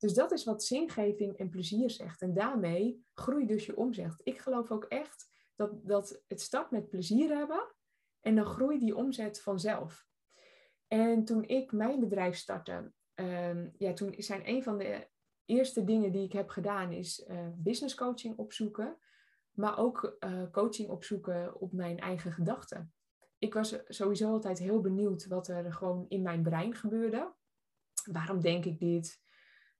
Dus 0.00 0.14
dat 0.14 0.32
is 0.32 0.44
wat 0.44 0.64
zingeving 0.64 1.36
en 1.36 1.48
plezier 1.48 1.90
zegt. 1.90 2.22
En 2.22 2.34
daarmee 2.34 3.04
groeit 3.14 3.48
dus 3.48 3.66
je 3.66 3.76
omzet. 3.76 4.20
Ik 4.22 4.38
geloof 4.38 4.70
ook 4.70 4.84
echt 4.84 5.30
dat, 5.54 5.86
dat 5.86 6.22
het 6.28 6.40
start 6.40 6.70
met 6.70 6.88
plezier 6.88 7.36
hebben 7.36 7.74
en 8.20 8.34
dan 8.34 8.44
groeit 8.44 8.80
die 8.80 8.96
omzet 8.96 9.42
vanzelf. 9.42 10.06
En 10.86 11.24
toen 11.24 11.44
ik 11.44 11.72
mijn 11.72 12.00
bedrijf 12.00 12.36
startte, 12.36 12.92
um, 13.14 13.72
ja, 13.78 13.92
toen 13.92 14.14
zijn 14.18 14.48
een 14.48 14.62
van 14.62 14.78
de 14.78 15.08
eerste 15.44 15.84
dingen 15.84 16.12
die 16.12 16.24
ik 16.24 16.32
heb 16.32 16.48
gedaan 16.48 16.92
is 16.92 17.26
uh, 17.28 17.48
business 17.54 17.94
coaching 17.94 18.36
opzoeken, 18.36 18.98
maar 19.50 19.78
ook 19.78 20.16
uh, 20.20 20.50
coaching 20.50 20.88
opzoeken 20.88 21.60
op 21.60 21.72
mijn 21.72 21.98
eigen 21.98 22.32
gedachten 22.32 22.92
ik 23.40 23.54
was 23.54 23.76
sowieso 23.86 24.32
altijd 24.32 24.58
heel 24.58 24.80
benieuwd 24.80 25.26
wat 25.26 25.48
er 25.48 25.72
gewoon 25.72 26.06
in 26.08 26.22
mijn 26.22 26.42
brein 26.42 26.74
gebeurde. 26.74 27.34
Waarom 28.12 28.40
denk 28.40 28.64
ik 28.64 28.78
dit? 28.78 29.20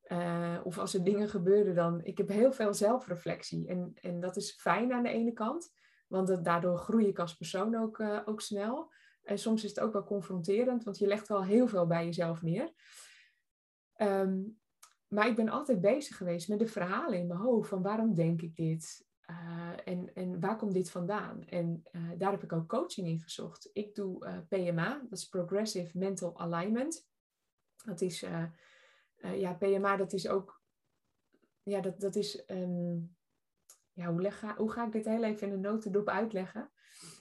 Uh, 0.07 0.61
of 0.65 0.79
als 0.79 0.95
er 0.95 1.05
dingen 1.05 1.29
gebeuren, 1.29 1.75
dan. 1.75 2.05
Ik 2.05 2.19
heb 2.19 2.29
heel 2.29 2.53
veel 2.53 2.75
zelfreflectie. 2.75 3.69
En, 3.69 3.93
en 3.95 4.21
dat 4.21 4.37
is 4.37 4.61
fijn 4.61 4.93
aan 4.93 5.03
de 5.03 5.09
ene 5.09 5.33
kant, 5.33 5.73
want 6.09 6.29
dat, 6.29 6.45
daardoor 6.45 6.79
groei 6.79 7.07
ik 7.07 7.19
als 7.19 7.37
persoon 7.37 7.75
ook, 7.75 7.99
uh, 7.99 8.21
ook 8.25 8.41
snel. 8.41 8.93
En 9.23 9.39
soms 9.39 9.65
is 9.65 9.71
het 9.71 9.81
ook 9.81 9.93
wel 9.93 10.05
confronterend, 10.05 10.85
want 10.85 10.99
je 10.99 11.07
legt 11.07 11.29
wel 11.29 11.45
heel 11.45 11.69
veel 11.69 11.87
bij 11.87 12.05
jezelf 12.05 12.43
neer. 12.43 12.73
Um, 13.97 14.59
maar 15.09 15.29
ik 15.29 15.37
ben 15.37 15.49
altijd 15.49 15.81
bezig 15.81 16.17
geweest 16.17 16.49
met 16.49 16.59
de 16.59 16.67
verhalen 16.67 17.19
in 17.19 17.27
mijn 17.27 17.41
hoofd 17.41 17.69
van 17.69 17.83
waarom 17.83 18.15
denk 18.15 18.43
ik 18.43 18.57
dit? 18.57 19.09
Uh, 19.31 19.73
en, 19.85 20.15
en 20.15 20.41
waar 20.41 20.57
komt 20.57 20.73
dit 20.73 20.91
vandaan? 20.91 21.45
En 21.45 21.83
uh, 21.93 22.11
daar 22.19 22.31
heb 22.31 22.43
ik 22.43 22.53
ook 22.53 22.69
coaching 22.69 23.07
in 23.07 23.21
gezocht. 23.21 23.71
Ik 23.73 23.95
doe 23.95 24.27
uh, 24.27 24.39
PMA, 24.49 25.07
dat 25.09 25.19
is 25.19 25.29
Progressive 25.29 25.99
Mental 25.99 26.41
Alignment. 26.41 27.09
Dat 27.85 28.01
is, 28.01 28.21
ja, 29.35 29.55
PMA, 29.55 29.97
dat 29.97 30.13
is 30.13 30.29
ook, 30.29 30.63
ja, 31.63 31.81
dat, 31.81 32.01
dat 32.01 32.17
is, 32.17 32.45
um, 32.47 33.17
ja, 33.93 34.13
hoe, 34.13 34.21
leg, 34.21 34.57
hoe 34.57 34.71
ga 34.71 34.87
ik 34.87 34.93
dit 34.93 35.05
heel 35.05 35.23
even 35.23 35.47
in 35.47 35.53
een 35.53 35.61
notendop 35.61 36.09
uitleggen? 36.09 36.71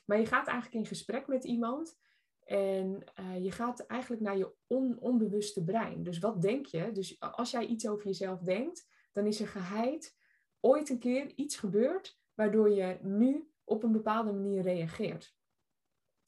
Maar 0.05 0.19
je 0.19 0.25
gaat 0.25 0.47
eigenlijk 0.47 0.77
in 0.77 0.85
gesprek 0.85 1.27
met 1.27 1.43
iemand 1.43 1.97
en 2.45 3.03
je 3.41 3.51
gaat 3.51 3.79
eigenlijk 3.85 4.21
naar 4.21 4.37
je 4.37 4.53
on, 4.67 4.99
onbewuste 4.99 5.63
brein. 5.63 6.03
Dus 6.03 6.19
wat 6.19 6.41
denk 6.41 6.65
je? 6.65 6.91
Dus 6.91 7.19
als 7.19 7.51
jij 7.51 7.65
iets 7.65 7.87
over 7.87 8.05
jezelf 8.05 8.39
denkt, 8.39 8.87
dan 9.11 9.25
is 9.25 9.39
er 9.39 9.47
geheid 9.47 10.18
ooit 10.59 10.89
een 10.89 10.99
keer 10.99 11.33
iets 11.35 11.57
gebeurd 11.57 12.19
waardoor 12.33 12.69
je 12.69 12.97
nu 13.01 13.51
op 13.63 13.83
een 13.83 13.91
bepaalde 13.91 14.33
manier 14.33 14.61
reageert. 14.61 15.37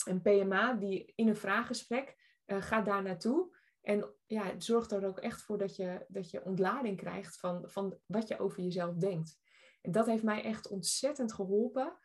En 0.05 0.21
PMA, 0.21 0.73
die 0.73 1.13
in 1.15 1.27
een 1.27 1.35
vraaggesprek, 1.35 2.17
uh, 2.45 2.61
gaat 2.61 2.85
daar 2.85 3.03
naartoe. 3.03 3.57
En 3.81 4.13
ja, 4.25 4.43
het 4.43 4.63
zorgt 4.63 4.91
er 4.91 5.05
ook 5.05 5.19
echt 5.19 5.41
voor 5.41 5.57
dat 5.57 5.75
je, 5.75 6.05
dat 6.07 6.31
je 6.31 6.43
ontlading 6.43 6.97
krijgt 6.97 7.39
van, 7.39 7.69
van 7.69 7.99
wat 8.05 8.27
je 8.27 8.39
over 8.39 8.63
jezelf 8.63 8.95
denkt. 8.95 9.39
En 9.81 9.91
dat 9.91 10.05
heeft 10.05 10.23
mij 10.23 10.43
echt 10.43 10.67
ontzettend 10.67 11.33
geholpen 11.33 11.97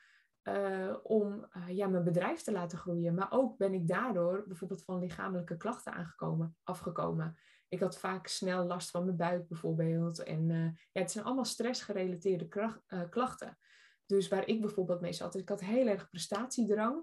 uh, 0.43 0.97
om 1.03 1.47
uh, 1.57 1.77
ja, 1.77 1.87
mijn 1.87 2.05
bedrijf 2.05 2.43
te 2.43 2.53
laten 2.53 2.79
groeien. 2.79 3.15
Maar 3.15 3.31
ook 3.31 3.57
ben 3.57 3.75
ik 3.75 3.89
daardoor 3.89 4.45
bijvoorbeeld 4.47 4.85
van 4.85 4.99
lichamelijke 4.99 5.57
klachten 5.57 5.93
aangekomen, 5.93 6.57
afgekomen. 6.65 7.39
Ik 7.69 7.81
had 7.81 7.99
vaak 7.99 8.27
snel 8.27 8.65
last 8.65 8.91
van 8.91 9.05
mijn 9.05 9.17
buik 9.17 9.49
bijvoorbeeld. 9.49 10.23
En 10.23 10.49
uh, 10.49 10.65
ja, 10.93 11.01
het 11.01 11.11
zijn 11.11 11.25
allemaal 11.25 11.45
stressgerelateerde 11.45 12.49
kracht, 12.49 12.81
klachten. 13.11 13.59
Dus 14.07 14.29
waar 14.29 14.47
ik 14.47 14.61
bijvoorbeeld 14.61 15.01
mee 15.01 15.13
zat, 15.13 15.35
ik 15.35 15.49
had 15.49 15.61
heel 15.61 15.87
erg 15.87 16.09
prestatiedrang. 16.09 17.03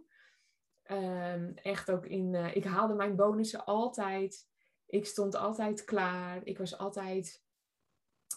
Ehm, 0.84 1.52
echt 1.54 1.92
ook 1.92 2.06
in, 2.06 2.36
ik 2.36 2.64
haalde 2.64 2.94
mijn 2.94 3.16
bonussen 3.16 3.66
altijd. 3.66 4.48
Ik 4.86 5.06
stond 5.06 5.36
altijd 5.36 5.84
klaar. 5.84 6.42
Ik 6.44 6.58
was 6.58 6.78
altijd 6.78 7.44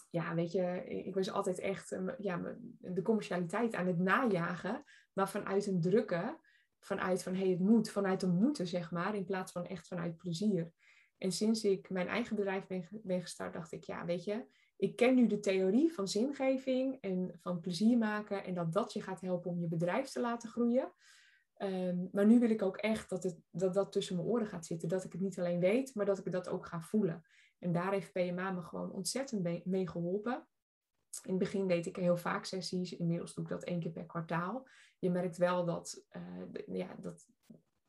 ja, 0.09 0.35
weet 0.35 0.51
je, 0.51 0.83
ik 0.85 1.13
was 1.13 1.31
altijd 1.31 1.59
echt 1.59 1.91
eh, 1.91 2.07
ja, 2.17 2.55
de 2.77 3.01
commercialiteit 3.01 3.75
aan 3.75 3.87
het 3.87 3.99
najagen, 3.99 4.83
maar 5.13 5.29
vanuit 5.29 5.67
een 5.67 5.81
drukke, 5.81 6.39
vanuit 6.79 7.23
van 7.23 7.35
hey, 7.35 7.49
het 7.49 7.59
moet, 7.59 7.89
vanuit 7.89 8.21
een 8.23 8.35
moeten, 8.35 8.67
zeg 8.67 8.91
maar, 8.91 9.15
in 9.15 9.25
plaats 9.25 9.51
van 9.51 9.65
echt 9.65 9.87
vanuit 9.87 10.17
plezier. 10.17 10.71
En 11.17 11.31
sinds 11.31 11.63
ik 11.63 11.89
mijn 11.89 12.07
eigen 12.07 12.35
bedrijf 12.35 12.67
ben, 12.67 12.87
ben 12.91 13.21
gestart, 13.21 13.53
dacht 13.53 13.71
ik, 13.71 13.83
ja, 13.83 14.05
weet 14.05 14.23
je, 14.23 14.45
ik 14.77 14.95
ken 14.95 15.15
nu 15.15 15.27
de 15.27 15.39
theorie 15.39 15.93
van 15.93 16.07
zingeving 16.07 16.97
en 17.01 17.31
van 17.41 17.59
plezier 17.59 17.97
maken 17.97 18.43
en 18.43 18.53
dat 18.53 18.73
dat 18.73 18.93
je 18.93 19.01
gaat 19.01 19.21
helpen 19.21 19.51
om 19.51 19.59
je 19.59 19.67
bedrijf 19.67 20.09
te 20.09 20.19
laten 20.19 20.49
groeien. 20.49 20.91
Ehm, 21.53 21.97
maar 22.11 22.25
nu 22.25 22.39
wil 22.39 22.49
ik 22.49 22.61
ook 22.61 22.77
echt 22.77 23.09
dat, 23.09 23.23
het, 23.23 23.39
dat 23.51 23.73
dat 23.73 23.91
tussen 23.91 24.15
mijn 24.15 24.27
oren 24.27 24.47
gaat 24.47 24.65
zitten. 24.65 24.89
Dat 24.89 25.03
ik 25.03 25.11
het 25.11 25.21
niet 25.21 25.39
alleen 25.39 25.59
weet, 25.59 25.95
maar 25.95 26.05
dat 26.05 26.17
ik 26.25 26.31
dat 26.31 26.49
ook 26.49 26.65
ga 26.65 26.81
voelen. 26.81 27.25
En 27.59 27.71
daar 27.71 27.91
heeft 27.91 28.11
PMA 28.11 28.51
me 28.51 28.61
gewoon 28.61 28.91
ontzettend 28.91 29.65
mee 29.65 29.89
geholpen. 29.89 30.47
In 31.23 31.29
het 31.29 31.39
begin 31.39 31.67
deed 31.67 31.85
ik 31.85 31.95
heel 31.95 32.17
vaak 32.17 32.45
sessies. 32.45 32.95
Inmiddels 32.95 33.33
doe 33.33 33.43
ik 33.43 33.49
dat 33.49 33.63
één 33.63 33.79
keer 33.79 33.91
per 33.91 34.05
kwartaal. 34.05 34.67
Je 34.99 35.09
merkt 35.09 35.37
wel 35.37 35.65
dat, 35.65 36.05
uh, 36.11 36.77
ja, 36.77 36.95
dat, 36.99 37.27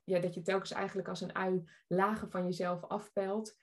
ja, 0.08 0.20
dat 0.20 0.34
je 0.34 0.42
telkens 0.42 0.70
eigenlijk 0.70 1.08
als 1.08 1.20
een 1.20 1.34
ui 1.34 1.68
lagen 1.86 2.30
van 2.30 2.44
jezelf 2.44 2.84
afpelt. 2.84 3.56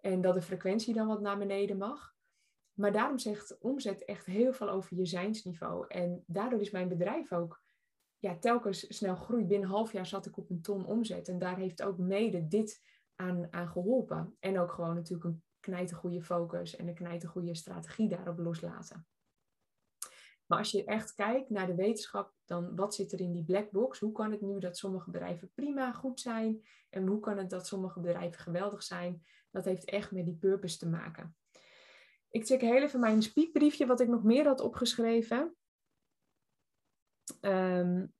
En 0.00 0.20
dat 0.20 0.34
de 0.34 0.42
frequentie 0.42 0.94
dan 0.94 1.06
wat 1.06 1.20
naar 1.20 1.38
beneden 1.38 1.76
mag. 1.76 2.14
Maar 2.72 2.92
daarom 2.92 3.18
zegt 3.18 3.58
omzet 3.58 4.04
echt 4.04 4.26
heel 4.26 4.52
veel 4.52 4.68
over 4.68 4.96
je 4.96 5.06
zijnsniveau. 5.06 5.84
En 5.88 6.24
daardoor 6.26 6.60
is 6.60 6.70
mijn 6.70 6.88
bedrijf 6.88 7.32
ook 7.32 7.62
ja, 8.18 8.36
telkens 8.38 8.96
snel 8.96 9.16
groeit. 9.16 9.48
Binnen 9.48 9.68
een 9.68 9.74
half 9.74 9.92
jaar 9.92 10.06
zat 10.06 10.26
ik 10.26 10.36
op 10.36 10.50
een 10.50 10.62
ton 10.62 10.86
omzet. 10.86 11.28
En 11.28 11.38
daar 11.38 11.56
heeft 11.56 11.82
ook 11.82 11.98
mede 11.98 12.48
dit 12.48 12.82
aan, 13.14 13.46
aan 13.50 13.68
geholpen. 13.68 14.36
En 14.40 14.58
ook 14.58 14.72
gewoon 14.72 14.94
natuurlijk 14.94 15.24
een 15.24 15.42
knijtergoede 15.60 16.22
focus 16.22 16.76
en 16.76 16.88
een 16.88 16.94
knijtergoede 16.94 17.54
strategie 17.54 18.08
daarop 18.08 18.38
loslaten. 18.38 19.06
Maar 20.46 20.58
als 20.58 20.70
je 20.70 20.84
echt 20.84 21.14
kijkt 21.14 21.50
naar 21.50 21.66
de 21.66 21.74
wetenschap, 21.74 22.34
dan 22.44 22.76
wat 22.76 22.94
zit 22.94 23.12
er 23.12 23.20
in 23.20 23.32
die 23.32 23.44
black 23.44 23.70
box? 23.70 23.98
Hoe 23.98 24.12
kan 24.12 24.30
het 24.30 24.40
nu 24.40 24.58
dat 24.58 24.76
sommige 24.76 25.10
bedrijven 25.10 25.50
prima 25.54 25.92
goed 25.92 26.20
zijn? 26.20 26.66
En 26.90 27.06
hoe 27.06 27.20
kan 27.20 27.38
het 27.38 27.50
dat 27.50 27.66
sommige 27.66 28.00
bedrijven 28.00 28.42
geweldig 28.42 28.82
zijn? 28.82 29.24
Dat 29.50 29.64
heeft 29.64 29.84
echt 29.84 30.10
met 30.10 30.24
die 30.24 30.36
purpose 30.36 30.78
te 30.78 30.88
maken. 30.88 31.36
Ik 32.30 32.46
check 32.46 32.60
heel 32.60 32.82
even 32.82 33.00
mijn 33.00 33.22
speakbriefje, 33.22 33.86
wat 33.86 34.00
ik 34.00 34.08
nog 34.08 34.22
meer 34.22 34.46
had 34.46 34.60
opgeschreven. 34.60 35.56
Um, 37.40 38.14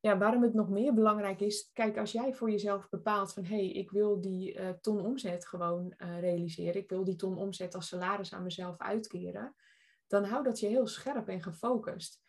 ja, 0.00 0.18
waarom 0.18 0.42
het 0.42 0.54
nog 0.54 0.68
meer 0.68 0.94
belangrijk 0.94 1.40
is, 1.40 1.70
kijk, 1.72 1.98
als 1.98 2.12
jij 2.12 2.34
voor 2.34 2.50
jezelf 2.50 2.88
bepaalt 2.88 3.32
van 3.32 3.44
hé, 3.44 3.56
hey, 3.56 3.70
ik 3.70 3.90
wil 3.90 4.20
die 4.20 4.54
uh, 4.54 4.68
ton 4.68 5.00
omzet 5.00 5.46
gewoon 5.46 5.94
uh, 5.98 6.20
realiseren, 6.20 6.80
ik 6.80 6.88
wil 6.88 7.04
die 7.04 7.16
ton 7.16 7.38
omzet 7.38 7.74
als 7.74 7.88
salaris 7.88 8.34
aan 8.34 8.42
mezelf 8.42 8.78
uitkeren, 8.78 9.54
dan 10.06 10.24
hou 10.24 10.44
dat 10.44 10.60
je 10.60 10.66
heel 10.66 10.86
scherp 10.86 11.28
en 11.28 11.42
gefocust. 11.42 12.24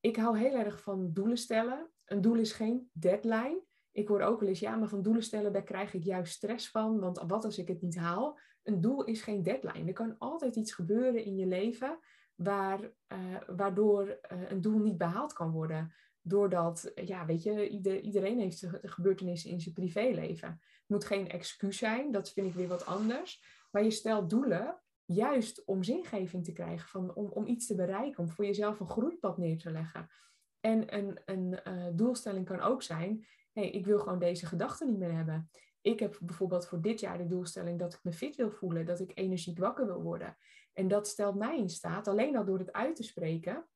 Ik 0.00 0.16
hou 0.16 0.38
heel 0.38 0.54
erg 0.54 0.80
van 0.80 1.12
doelen 1.12 1.36
stellen. 1.36 1.90
Een 2.04 2.20
doel 2.20 2.34
is 2.34 2.52
geen 2.52 2.90
deadline. 2.92 3.62
Ik 3.92 4.08
hoor 4.08 4.20
ook 4.20 4.40
wel 4.40 4.48
eens, 4.48 4.60
ja, 4.60 4.76
maar 4.76 4.88
van 4.88 5.02
doelen 5.02 5.22
stellen, 5.22 5.52
daar 5.52 5.62
krijg 5.62 5.94
ik 5.94 6.02
juist 6.02 6.32
stress 6.32 6.70
van, 6.70 7.00
want 7.00 7.22
wat 7.26 7.44
als 7.44 7.58
ik 7.58 7.68
het 7.68 7.82
niet 7.82 7.96
haal? 7.96 8.38
Een 8.62 8.80
doel 8.80 9.04
is 9.04 9.22
geen 9.22 9.42
deadline. 9.42 9.86
Er 9.86 9.92
kan 9.92 10.18
altijd 10.18 10.56
iets 10.56 10.72
gebeuren 10.72 11.24
in 11.24 11.36
je 11.36 11.46
leven 11.46 11.98
waar, 12.34 12.80
uh, 12.80 13.18
waardoor 13.46 14.18
een 14.48 14.60
doel 14.60 14.78
niet 14.78 14.98
behaald 14.98 15.32
kan 15.32 15.50
worden 15.50 15.94
doordat, 16.22 16.92
ja, 16.94 17.26
weet 17.26 17.42
je, 17.42 17.68
iedereen 18.02 18.38
heeft 18.38 18.66
gebeurtenissen 18.82 19.50
in 19.50 19.60
zijn 19.60 19.74
privéleven. 19.74 20.48
Het 20.48 20.84
moet 20.86 21.04
geen 21.04 21.28
excuus 21.28 21.78
zijn, 21.78 22.12
dat 22.12 22.32
vind 22.32 22.46
ik 22.46 22.54
weer 22.54 22.68
wat 22.68 22.86
anders. 22.86 23.42
Maar 23.70 23.84
je 23.84 23.90
stelt 23.90 24.30
doelen 24.30 24.81
juist 25.14 25.64
om 25.64 25.82
zingeving 25.82 26.44
te 26.44 26.52
krijgen, 26.52 26.88
van, 26.88 27.14
om, 27.14 27.26
om 27.26 27.46
iets 27.46 27.66
te 27.66 27.74
bereiken, 27.74 28.18
om 28.18 28.28
voor 28.28 28.44
jezelf 28.44 28.80
een 28.80 28.88
groeipad 28.88 29.38
neer 29.38 29.58
te 29.58 29.70
leggen. 29.70 30.10
En 30.60 30.96
een, 30.96 31.20
een 31.24 31.60
uh, 31.64 31.86
doelstelling 31.92 32.46
kan 32.46 32.60
ook 32.60 32.82
zijn, 32.82 33.26
hey, 33.52 33.70
ik 33.70 33.86
wil 33.86 33.98
gewoon 33.98 34.18
deze 34.18 34.46
gedachten 34.46 34.86
niet 34.88 34.98
meer 34.98 35.12
hebben. 35.12 35.50
Ik 35.80 36.00
heb 36.00 36.18
bijvoorbeeld 36.20 36.66
voor 36.66 36.80
dit 36.80 37.00
jaar 37.00 37.18
de 37.18 37.26
doelstelling 37.26 37.78
dat 37.78 37.94
ik 37.94 38.00
me 38.02 38.12
fit 38.12 38.36
wil 38.36 38.50
voelen, 38.50 38.86
dat 38.86 39.00
ik 39.00 39.12
energiek 39.14 39.58
wakker 39.58 39.86
wil 39.86 40.02
worden. 40.02 40.36
En 40.72 40.88
dat 40.88 41.08
stelt 41.08 41.34
mij 41.34 41.58
in 41.58 41.70
staat, 41.70 42.08
alleen 42.08 42.36
al 42.36 42.44
door 42.44 42.58
het 42.58 42.72
uit 42.72 42.96
te 42.96 43.02
spreken, 43.02 43.66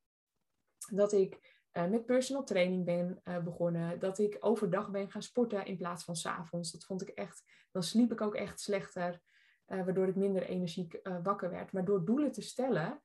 dat 0.90 1.12
ik 1.12 1.57
uh, 1.73 1.87
met 1.87 2.07
personal 2.07 2.45
training 2.45 2.85
ben 2.85 3.21
uh, 3.25 3.38
begonnen. 3.38 3.99
Dat 3.99 4.19
ik 4.19 4.37
overdag 4.40 4.90
ben 4.90 5.11
gaan 5.11 5.23
sporten 5.23 5.66
in 5.66 5.76
plaats 5.76 6.05
van 6.05 6.16
s 6.16 6.26
avonds. 6.26 6.73
Dat 6.73 6.85
vond 6.85 7.02
ik 7.02 7.09
echt, 7.09 7.45
dan 7.71 7.83
sliep 7.83 8.12
ik 8.12 8.21
ook 8.21 8.35
echt 8.35 8.61
slechter, 8.61 9.21
uh, 9.66 9.85
waardoor 9.85 10.08
ik 10.08 10.16
minder 10.16 10.42
energiek 10.42 11.00
wakker 11.23 11.50
werd. 11.50 11.73
Maar 11.73 11.85
door 11.85 12.04
doelen 12.04 12.32
te 12.32 12.42
stellen, 12.42 13.00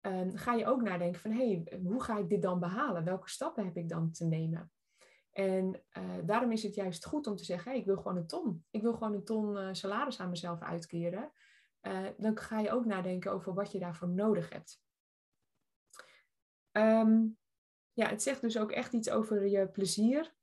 ehm, 0.00 0.36
ga 0.36 0.54
je 0.54 0.66
ook 0.66 0.82
nadenken 0.82 1.20
van 1.20 1.30
hé, 1.30 1.64
hey, 1.64 1.80
hoe 1.82 2.02
ga 2.02 2.18
ik 2.18 2.28
dit 2.28 2.42
dan 2.42 2.60
behalen? 2.60 3.04
Welke 3.04 3.30
stappen 3.30 3.64
heb 3.64 3.76
ik 3.76 3.88
dan 3.88 4.10
te 4.10 4.24
nemen? 4.24 4.72
En 5.32 5.82
daarom 6.24 6.52
is 6.52 6.62
het 6.62 6.74
juist 6.74 7.04
goed 7.04 7.26
om 7.26 7.36
te 7.36 7.44
zeggen, 7.44 7.70
hey, 7.70 7.80
ik 7.80 7.86
wil 7.86 7.96
gewoon 7.96 8.16
een 8.16 8.26
ton. 8.26 8.64
Ik 8.70 8.82
wil 8.82 8.92
gewoon 8.92 9.14
een 9.14 9.24
ton 9.24 9.74
salaris 9.74 10.20
aan 10.20 10.30
mezelf 10.30 10.60
uitkeren. 10.60 11.32
dan 12.16 12.38
ga 12.38 12.60
je 12.60 12.70
ook 12.70 12.84
nadenken 12.84 13.32
over 13.32 13.54
wat 13.54 13.72
je 13.72 13.78
daarvoor 13.78 14.08
nodig 14.08 14.50
hebt. 14.52 14.82
Um, 16.72 17.38
ja, 17.92 18.08
het 18.08 18.22
zegt 18.22 18.40
dus 18.40 18.58
ook 18.58 18.70
echt 18.70 18.92
iets 18.92 19.10
over 19.10 19.46
je 19.46 19.68
plezier. 19.68 20.34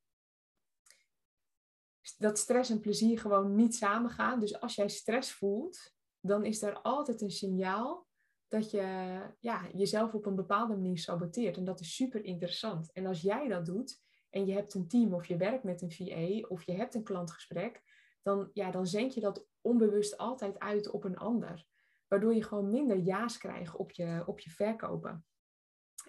Dat 2.18 2.38
stress 2.38 2.70
en 2.70 2.80
plezier 2.80 3.20
gewoon 3.20 3.56
niet 3.56 3.76
samengaan. 3.76 4.40
Dus 4.40 4.60
als 4.60 4.76
jij 4.76 4.90
stress 4.90 5.32
voelt, 5.32 5.94
dan 6.20 6.46
is 6.46 6.62
er 6.62 6.82
altijd 6.82 7.22
een 7.22 7.32
signaal 7.32 8.08
dat 8.48 8.72
je 8.72 9.20
ja, 9.40 9.68
jezelf 9.74 10.14
op 10.14 10.26
een 10.26 10.36
bepaalde 10.36 10.76
manier 10.76 10.98
saboteert. 10.98 11.58
En 11.58 11.66
dat 11.66 11.80
is 11.80 11.96
super 11.96 12.24
interessant. 12.24 12.92
En 12.92 13.06
als 13.06 13.22
jij 13.22 13.48
dat 13.48 13.66
doet 13.66 14.02
en 14.30 14.46
je 14.46 14.54
hebt 14.54 14.74
een 14.74 14.88
team 14.88 15.14
of 15.14 15.26
je 15.26 15.38
werkt 15.38 15.64
met 15.64 15.82
een 15.82 15.92
VA 15.92 16.48
of 16.48 16.64
je 16.64 16.72
hebt 16.72 16.96
een 16.96 17.04
klantgesprek, 17.04 17.82
dan, 18.22 18.50
ja, 18.54 18.72
dan 18.72 18.88
zend 18.88 19.14
je 19.14 19.22
dat 19.22 19.48
onbewust 19.62 20.18
altijd 20.18 20.60
uit 20.60 20.90
op 20.90 21.04
een 21.04 21.18
ander. 21.18 21.66
Waardoor 22.08 22.34
je 22.34 22.44
gewoon 22.44 22.72
minder 22.72 22.98
ja's 22.98 23.38
krijgt 23.38 23.76
op 23.76 23.92
je, 23.92 24.24
op 24.26 24.40
je 24.40 24.50
verkopen. 24.50 25.26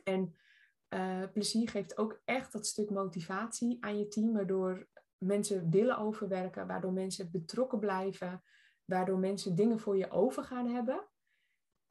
En 0.04 0.36
uh, 0.88 1.24
plezier 1.32 1.68
geeft 1.68 1.98
ook 1.98 2.20
echt 2.24 2.52
dat 2.52 2.66
stuk 2.66 2.90
motivatie 2.90 3.76
aan 3.80 3.98
je 3.98 4.08
team, 4.08 4.32
waardoor 4.32 4.88
mensen 5.22 5.70
willen 5.70 5.98
overwerken, 5.98 6.66
waardoor 6.66 6.92
mensen 6.92 7.30
betrokken 7.30 7.78
blijven, 7.78 8.42
waardoor 8.84 9.18
mensen 9.18 9.54
dingen 9.54 9.78
voor 9.78 9.96
je 9.96 10.10
over 10.10 10.44
gaan 10.44 10.68
hebben. 10.68 11.08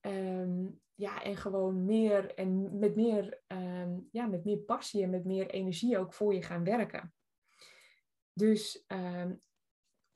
Um, 0.02 0.82
ja, 0.94 1.24
en 1.24 1.38
gewoon 1.38 1.86
meer 1.86 2.36
en 2.36 2.80
met 2.80 2.96
meer, 2.96 3.42
um, 3.48 4.08
ja, 4.12 4.26
met 4.26 4.46
meer 4.46 4.58
passie 4.58 5.04
en 5.04 5.10
met 5.10 5.26
meer 5.26 5.50
energie 5.50 5.98
ook 5.98 6.14
voor 6.14 6.34
je 6.34 6.42
gaan 6.42 6.64
werken. 6.64 7.14
Dus 8.34 8.86
um, 8.88 9.42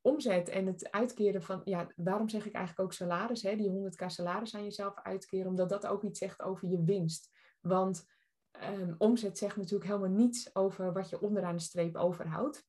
omzet 0.01 0.49
en 0.49 0.65
het 0.65 0.91
uitkeren 0.91 1.43
van, 1.43 1.61
ja, 1.63 1.91
waarom 1.95 2.29
zeg 2.29 2.45
ik 2.45 2.53
eigenlijk 2.53 2.85
ook 2.85 2.93
salaris, 2.93 3.41
hè? 3.41 3.55
die 3.55 3.69
100k 3.69 4.05
salaris 4.05 4.55
aan 4.55 4.63
jezelf 4.63 4.99
uitkeren, 5.03 5.47
omdat 5.47 5.69
dat 5.69 5.87
ook 5.87 6.03
iets 6.03 6.19
zegt 6.19 6.41
over 6.41 6.69
je 6.69 6.83
winst. 6.83 7.31
Want 7.61 8.05
ehm, 8.51 8.93
omzet 8.97 9.37
zegt 9.37 9.57
natuurlijk 9.57 9.89
helemaal 9.89 10.09
niets 10.09 10.55
over 10.55 10.93
wat 10.93 11.09
je 11.09 11.21
onderaan 11.21 11.55
de 11.55 11.61
streep 11.61 11.95
overhoudt. 11.95 12.67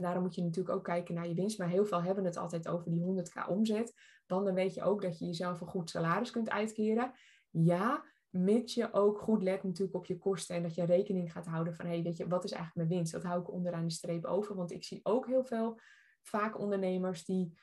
Daarom 0.00 0.22
moet 0.22 0.34
je 0.34 0.42
natuurlijk 0.42 0.76
ook 0.76 0.84
kijken 0.84 1.14
naar 1.14 1.28
je 1.28 1.34
winst. 1.34 1.58
Maar 1.58 1.68
heel 1.68 1.86
veel 1.86 2.02
hebben 2.02 2.24
het 2.24 2.36
altijd 2.36 2.68
over 2.68 2.90
die 2.90 3.00
100k 3.00 3.48
omzet. 3.48 3.92
Dan 4.26 4.54
weet 4.54 4.74
je 4.74 4.82
ook 4.82 5.02
dat 5.02 5.18
je 5.18 5.26
jezelf 5.26 5.60
een 5.60 5.66
goed 5.66 5.90
salaris 5.90 6.30
kunt 6.30 6.50
uitkeren. 6.50 7.12
Ja, 7.50 8.04
mits 8.30 8.74
je 8.74 8.92
ook 8.92 9.20
goed 9.20 9.42
let 9.42 9.62
natuurlijk 9.62 9.96
op 9.96 10.06
je 10.06 10.18
kosten 10.18 10.56
en 10.56 10.62
dat 10.62 10.74
je 10.74 10.84
rekening 10.84 11.32
gaat 11.32 11.46
houden 11.46 11.74
van, 11.74 11.86
hé, 11.86 11.92
hey, 11.92 12.02
weet 12.02 12.16
je, 12.16 12.28
wat 12.28 12.44
is 12.44 12.52
eigenlijk 12.52 12.88
mijn 12.88 12.98
winst? 12.98 13.12
Dat 13.12 13.22
hou 13.22 13.40
ik 13.40 13.52
onderaan 13.52 13.86
de 13.86 13.92
streep 13.92 14.24
over, 14.24 14.54
want 14.54 14.72
ik 14.72 14.84
zie 14.84 15.00
ook 15.02 15.26
heel 15.26 15.44
veel, 15.44 15.80
vaak 16.22 16.58
ondernemers 16.58 17.24
die 17.24 17.58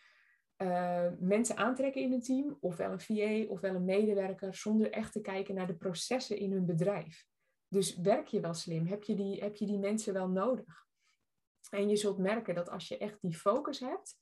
uh, 0.58 1.08
mensen 1.20 1.58
aantrekken 1.58 2.02
in 2.02 2.14
een 2.14 2.22
team, 2.22 2.58
ofwel 2.60 2.92
een 2.92 3.00
VA, 3.00 3.52
ofwel 3.52 3.76
een 3.76 3.86
medewerker, 3.86 4.54
zonder 4.54 4.92
echt 4.92 5.12
te 5.12 5.22
kijken 5.22 5.56
naar 5.56 5.68
de 5.68 5.76
processen 5.76 6.38
in 6.38 6.52
hun 6.52 6.66
bedrijf. 6.66 7.26
Dus 7.68 7.96
werk 7.96 8.28
je 8.28 8.40
wel 8.40 8.54
slim? 8.54 8.86
Heb 8.86 9.04
je 9.04 9.16
die, 9.16 9.44
heb 9.44 9.56
je 9.56 9.66
die 9.66 9.80
mensen 9.80 10.14
wel 10.14 10.28
nodig? 10.28 10.85
En 11.70 11.90
je 11.90 11.96
zult 11.96 12.18
merken 12.18 12.56
dat 12.56 12.70
als 12.70 12.88
je 12.88 12.98
echt 12.98 13.22
die 13.22 13.36
focus 13.36 13.80
hebt, 13.80 14.18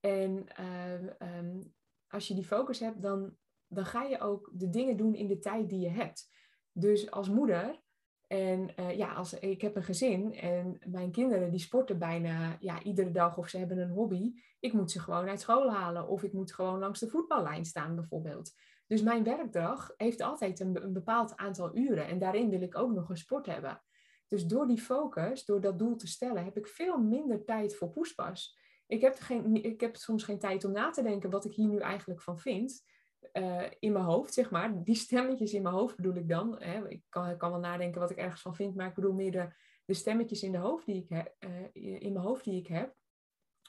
en 0.00 0.46
uh, 0.60 1.38
um, 1.38 1.74
als 2.08 2.28
je 2.28 2.34
die 2.34 2.46
focus 2.46 2.80
hebt, 2.80 3.02
dan 3.02 3.36
dan 3.68 3.84
ga 3.86 4.02
je 4.02 4.20
ook 4.20 4.50
de 4.52 4.70
dingen 4.70 4.96
doen 4.96 5.14
in 5.14 5.26
de 5.26 5.38
tijd 5.38 5.68
die 5.68 5.80
je 5.80 5.90
hebt. 5.90 6.28
Dus 6.72 7.10
als 7.10 7.28
moeder, 7.28 7.80
en 8.26 8.72
uh, 8.80 8.96
ja, 8.96 9.12
als, 9.12 9.38
ik 9.38 9.60
heb 9.60 9.76
een 9.76 9.82
gezin 9.82 10.34
en 10.34 10.78
mijn 10.86 11.10
kinderen 11.10 11.50
die 11.50 11.60
sporten 11.60 11.98
bijna 11.98 12.56
ja, 12.60 12.82
iedere 12.82 13.10
dag 13.10 13.38
of 13.38 13.48
ze 13.48 13.58
hebben 13.58 13.78
een 13.78 13.90
hobby. 13.90 14.32
Ik 14.60 14.72
moet 14.72 14.90
ze 14.90 15.00
gewoon 15.00 15.28
uit 15.28 15.40
school 15.40 15.70
halen 15.70 16.08
of 16.08 16.22
ik 16.22 16.32
moet 16.32 16.54
gewoon 16.54 16.78
langs 16.78 17.00
de 17.00 17.08
voetballijn 17.08 17.64
staan 17.64 17.94
bijvoorbeeld. 17.94 18.54
Dus 18.86 19.02
mijn 19.02 19.24
werkdag 19.24 19.94
heeft 19.96 20.20
altijd 20.20 20.60
een, 20.60 20.82
een 20.82 20.92
bepaald 20.92 21.36
aantal 21.36 21.76
uren 21.76 22.06
en 22.06 22.18
daarin 22.18 22.50
wil 22.50 22.62
ik 22.62 22.78
ook 22.78 22.92
nog 22.92 23.08
een 23.08 23.16
sport 23.16 23.46
hebben. 23.46 23.82
Dus 24.28 24.46
door 24.46 24.66
die 24.66 24.80
focus, 24.80 25.44
door 25.44 25.60
dat 25.60 25.78
doel 25.78 25.96
te 25.96 26.06
stellen, 26.06 26.44
heb 26.44 26.56
ik 26.56 26.66
veel 26.66 26.98
minder 26.98 27.44
tijd 27.44 27.76
voor 27.76 27.90
poespas. 27.90 28.58
Ik 28.86 29.00
heb, 29.00 29.18
geen, 29.18 29.64
ik 29.64 29.80
heb 29.80 29.96
soms 29.96 30.24
geen 30.24 30.38
tijd 30.38 30.64
om 30.64 30.72
na 30.72 30.90
te 30.90 31.02
denken 31.02 31.30
wat 31.30 31.44
ik 31.44 31.52
hier 31.52 31.68
nu 31.68 31.78
eigenlijk 31.78 32.22
van 32.22 32.38
vind. 32.38 32.84
Eh, 33.32 33.64
in 33.78 33.92
mijn 33.92 34.04
hoofd, 34.04 34.34
zeg 34.34 34.50
maar. 34.50 34.84
Die 34.84 34.94
stemmetjes 34.94 35.52
in 35.52 35.62
mijn 35.62 35.74
hoofd 35.74 35.96
bedoel 35.96 36.14
ik 36.14 36.28
dan. 36.28 36.62
Hè. 36.62 36.88
Ik, 36.88 37.02
kan, 37.08 37.36
kan 37.36 37.50
wel 37.50 37.60
nadenken 37.60 38.00
wat 38.00 38.10
ik 38.10 38.16
ergens 38.16 38.42
van 38.42 38.54
vind, 38.54 38.74
maar 38.74 38.88
ik 38.88 38.94
bedoel 38.94 39.12
meer 39.12 39.54
de, 39.84 39.94
stemmetjes 39.94 40.42
in, 40.42 40.52
de 40.52 40.58
hoofd 40.58 40.86
die 40.86 41.02
ik 41.02 41.08
he, 41.08 41.48
uh, 41.48 42.00
in 42.02 42.12
mijn 42.12 42.24
hoofd 42.24 42.44
die 42.44 42.60
ik 42.60 42.66
heb. 42.66 42.94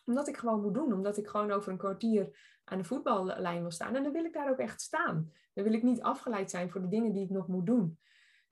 Omdat 0.06 0.28
ik 0.28 0.38
gewoon 0.38 0.62
moet 0.62 0.74
doen. 0.74 0.94
Omdat 0.94 1.18
ik 1.18 1.28
gewoon 1.28 1.52
over 1.52 1.72
een 1.72 1.78
kwartier 1.78 2.40
aan 2.64 2.78
de 2.78 2.84
voetballijn 2.84 3.62
wil 3.62 3.72
staan. 3.72 3.96
En 3.96 4.04
dan 4.04 4.12
wil 4.12 4.26
ik 4.26 4.34
daar 4.34 4.50
ook 4.50 4.60
echt 4.60 4.82
staan. 4.82 5.32
Dan 5.54 5.64
wil 5.64 5.74
ik 5.74 5.84
niet 5.84 6.02
afgeleid 6.02 6.50
zijn 6.50 6.70
voor 6.70 6.82
de 6.82 6.88
dingen 6.88 7.14
die 7.14 7.24
ik 7.24 7.30
nog 7.30 7.48
moet 7.48 7.66
doen. 7.66 8.00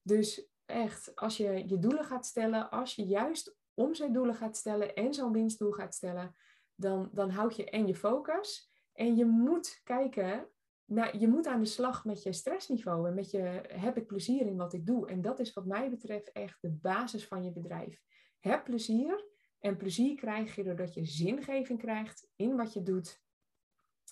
Dus 0.02 0.50
echt, 0.66 1.16
als 1.16 1.38
je 1.38 1.68
je 1.68 1.80
doelen 1.80 2.06
gaat 2.06 2.26
stellen, 2.26 2.70
als 2.70 2.96
je 2.96 3.06
juist 3.06 3.58
omzetdoelen 3.74 4.36
gaat 4.36 4.58
stellen 4.58 4.96
en 4.96 5.14
zo'n 5.14 5.32
winstdoel 5.32 5.72
gaat 5.72 5.96
stellen, 5.96 6.36
dan, 6.76 7.10
dan 7.14 7.30
houd 7.30 7.56
je 7.56 7.70
en 7.70 7.88
je 7.88 7.96
focus. 7.96 8.72
En 8.94 9.16
je 9.16 9.26
moet 9.26 9.82
kijken 9.84 10.50
nou, 10.86 11.18
je 11.18 11.28
moet 11.28 11.48
aan 11.48 11.60
de 11.60 11.66
slag 11.66 12.06
met 12.06 12.24
je 12.24 12.34
stressniveau 12.34 13.08
en 13.08 13.14
met 13.14 13.32
je 13.32 13.62
heb 13.68 13.98
ik 13.98 14.06
plezier 14.06 14.46
in 14.46 14.56
wat 14.56 14.74
ik 14.74 14.86
doe. 14.86 15.08
En 15.08 15.22
dat 15.22 15.40
is 15.40 15.54
wat 15.54 15.66
mij 15.66 15.90
betreft 15.90 16.32
echt 16.32 16.62
de 16.62 16.72
basis 16.72 17.28
van 17.28 17.44
je 17.44 17.52
bedrijf. 17.52 18.02
Heb 18.40 18.64
plezier 18.64 19.26
en 19.60 19.78
plezier 19.78 20.16
krijg 20.16 20.56
je 20.56 20.64
doordat 20.64 20.94
je 20.94 21.06
zingeving 21.06 21.80
krijgt 21.80 22.28
in 22.36 22.56
wat 22.56 22.74
je 22.74 22.84
doet. 22.84 23.24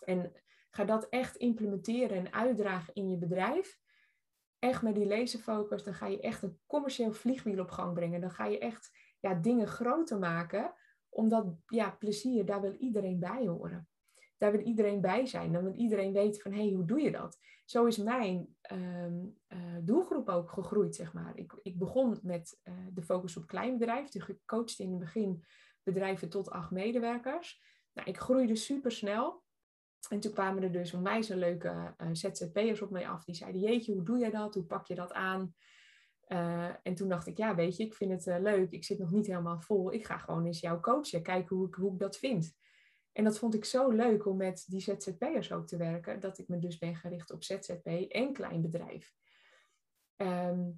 En 0.06 0.34
ga 0.70 0.86
dat 0.86 1.10
echt 1.10 1.36
implementeren 1.36 2.18
en 2.18 2.34
uitdragen 2.34 2.94
in 2.94 3.10
je 3.10 3.18
bedrijf. 3.18 3.80
Echt 4.64 4.82
met 4.82 4.96
die 4.96 5.08
laserfocus, 5.08 5.84
dan 5.84 5.94
ga 5.94 6.08
je 6.08 6.20
echt 6.20 6.44
een 6.44 6.60
commercieel 6.66 7.12
vliegwiel 7.12 7.60
op 7.60 7.72
gang 7.72 7.94
brengen. 7.94 8.22
Dan 8.22 8.32
ga 8.32 8.46
je 8.46 8.60
echt 8.60 8.92
ja, 9.20 9.34
dingen 9.34 9.68
groter 9.68 10.20
maken, 10.20 10.74
omdat 11.10 11.46
ja, 11.68 11.90
plezier, 11.90 12.46
daar 12.46 12.62
wil 12.62 12.74
iedereen 12.74 13.20
bij 13.20 13.48
horen 13.48 13.88
daar 14.44 14.52
wil 14.52 14.62
iedereen 14.62 15.02
bij 15.02 15.26
zijn. 15.26 15.52
Dan 15.52 15.64
wil 15.64 15.74
iedereen 15.74 16.14
weten 16.14 16.42
van, 16.42 16.52
hé, 16.52 16.64
hey, 16.64 16.72
hoe 16.72 16.86
doe 16.86 17.02
je 17.02 17.12
dat? 17.12 17.40
Zo 17.66 17.86
is 17.86 17.98
mijn 17.98 18.56
ehm, 18.62 19.26
eh, 19.48 19.60
doelgroep 19.82 20.30
ook 20.30 20.52
gegroeid, 20.52 20.96
zeg 20.96 21.14
maar. 21.14 21.38
Ik, 21.38 21.60
ik 21.62 21.78
begon 21.78 22.20
met 22.24 22.60
uh, 22.64 22.74
de 22.94 23.02
focus 23.02 23.38
op 23.38 23.48
kleinbedrijf. 23.48 24.10
Dus 24.10 24.28
ik 24.28 24.40
coachte 24.46 24.84
in 24.84 24.90
het 24.90 25.00
begin 25.00 25.44
bedrijven 25.84 26.30
tot 26.30 26.50
acht 26.50 26.72
medewerkers. 26.72 27.62
Nou, 27.94 28.10
ik 28.10 28.18
groeide 28.18 28.56
super 28.56 28.92
snel. 28.92 29.43
En 30.10 30.20
toen 30.20 30.34
kwamen 30.34 30.64
er 30.64 30.72
dus 30.72 30.92
mij 30.92 31.22
zo 31.22 31.36
leuke 31.36 31.96
uh, 31.98 32.08
ZZP'ers 32.12 32.82
op 32.82 32.90
mij 32.90 33.08
af. 33.08 33.24
Die 33.24 33.36
zeiden, 33.36 33.62
jeetje, 33.62 33.94
hoe 33.94 34.04
doe 34.04 34.18
jij 34.18 34.32
dat? 34.32 34.54
Hoe 34.54 34.64
pak 34.64 34.88
je 34.88 34.96
dat 34.96 35.14
aan? 35.14 35.56
en 36.84 36.94
toen 36.94 37.08
dacht 37.08 37.28
ik, 37.28 37.38
ja, 37.38 37.56
weet 37.56 37.78
je, 37.78 37.84
ik 37.84 37.94
vind 37.94 38.26
het 38.26 38.42
leuk. 38.42 38.72
Ik 38.72 38.84
zit 38.84 39.00
nog 39.00 39.12
niet 39.12 39.28
helemaal 39.28 39.60
vol. 39.60 39.94
Ik 39.94 40.06
ga 40.06 40.18
gewoon 40.18 40.46
eens 40.46 40.60
jou 40.60 40.80
coachen. 40.80 41.24
Kijken 41.24 41.56
hoe 41.56 41.68
ik, 41.68 41.74
hoe 41.74 41.94
ik 41.94 42.00
dat 42.00 42.18
vind. 42.18 42.56
En 43.14 43.24
dat 43.24 43.38
vond 43.38 43.54
ik 43.54 43.66
zo 43.66 43.90
leuk 43.90 44.26
om 44.26 44.38
met 44.38 44.66
die 44.68 44.80
ZZP'ers 44.80 45.52
ook 45.52 45.68
te 45.68 45.78
werken, 45.78 46.20
dat 46.20 46.38
ik 46.38 46.48
me 46.48 46.60
dus 46.60 46.78
ben 46.78 46.96
gericht 46.96 47.32
op 47.32 47.44
ZZP 47.44 47.88
en 48.10 48.34
klein 48.34 48.62
bedrijf. 48.62 49.14
Ehm, 50.16 50.72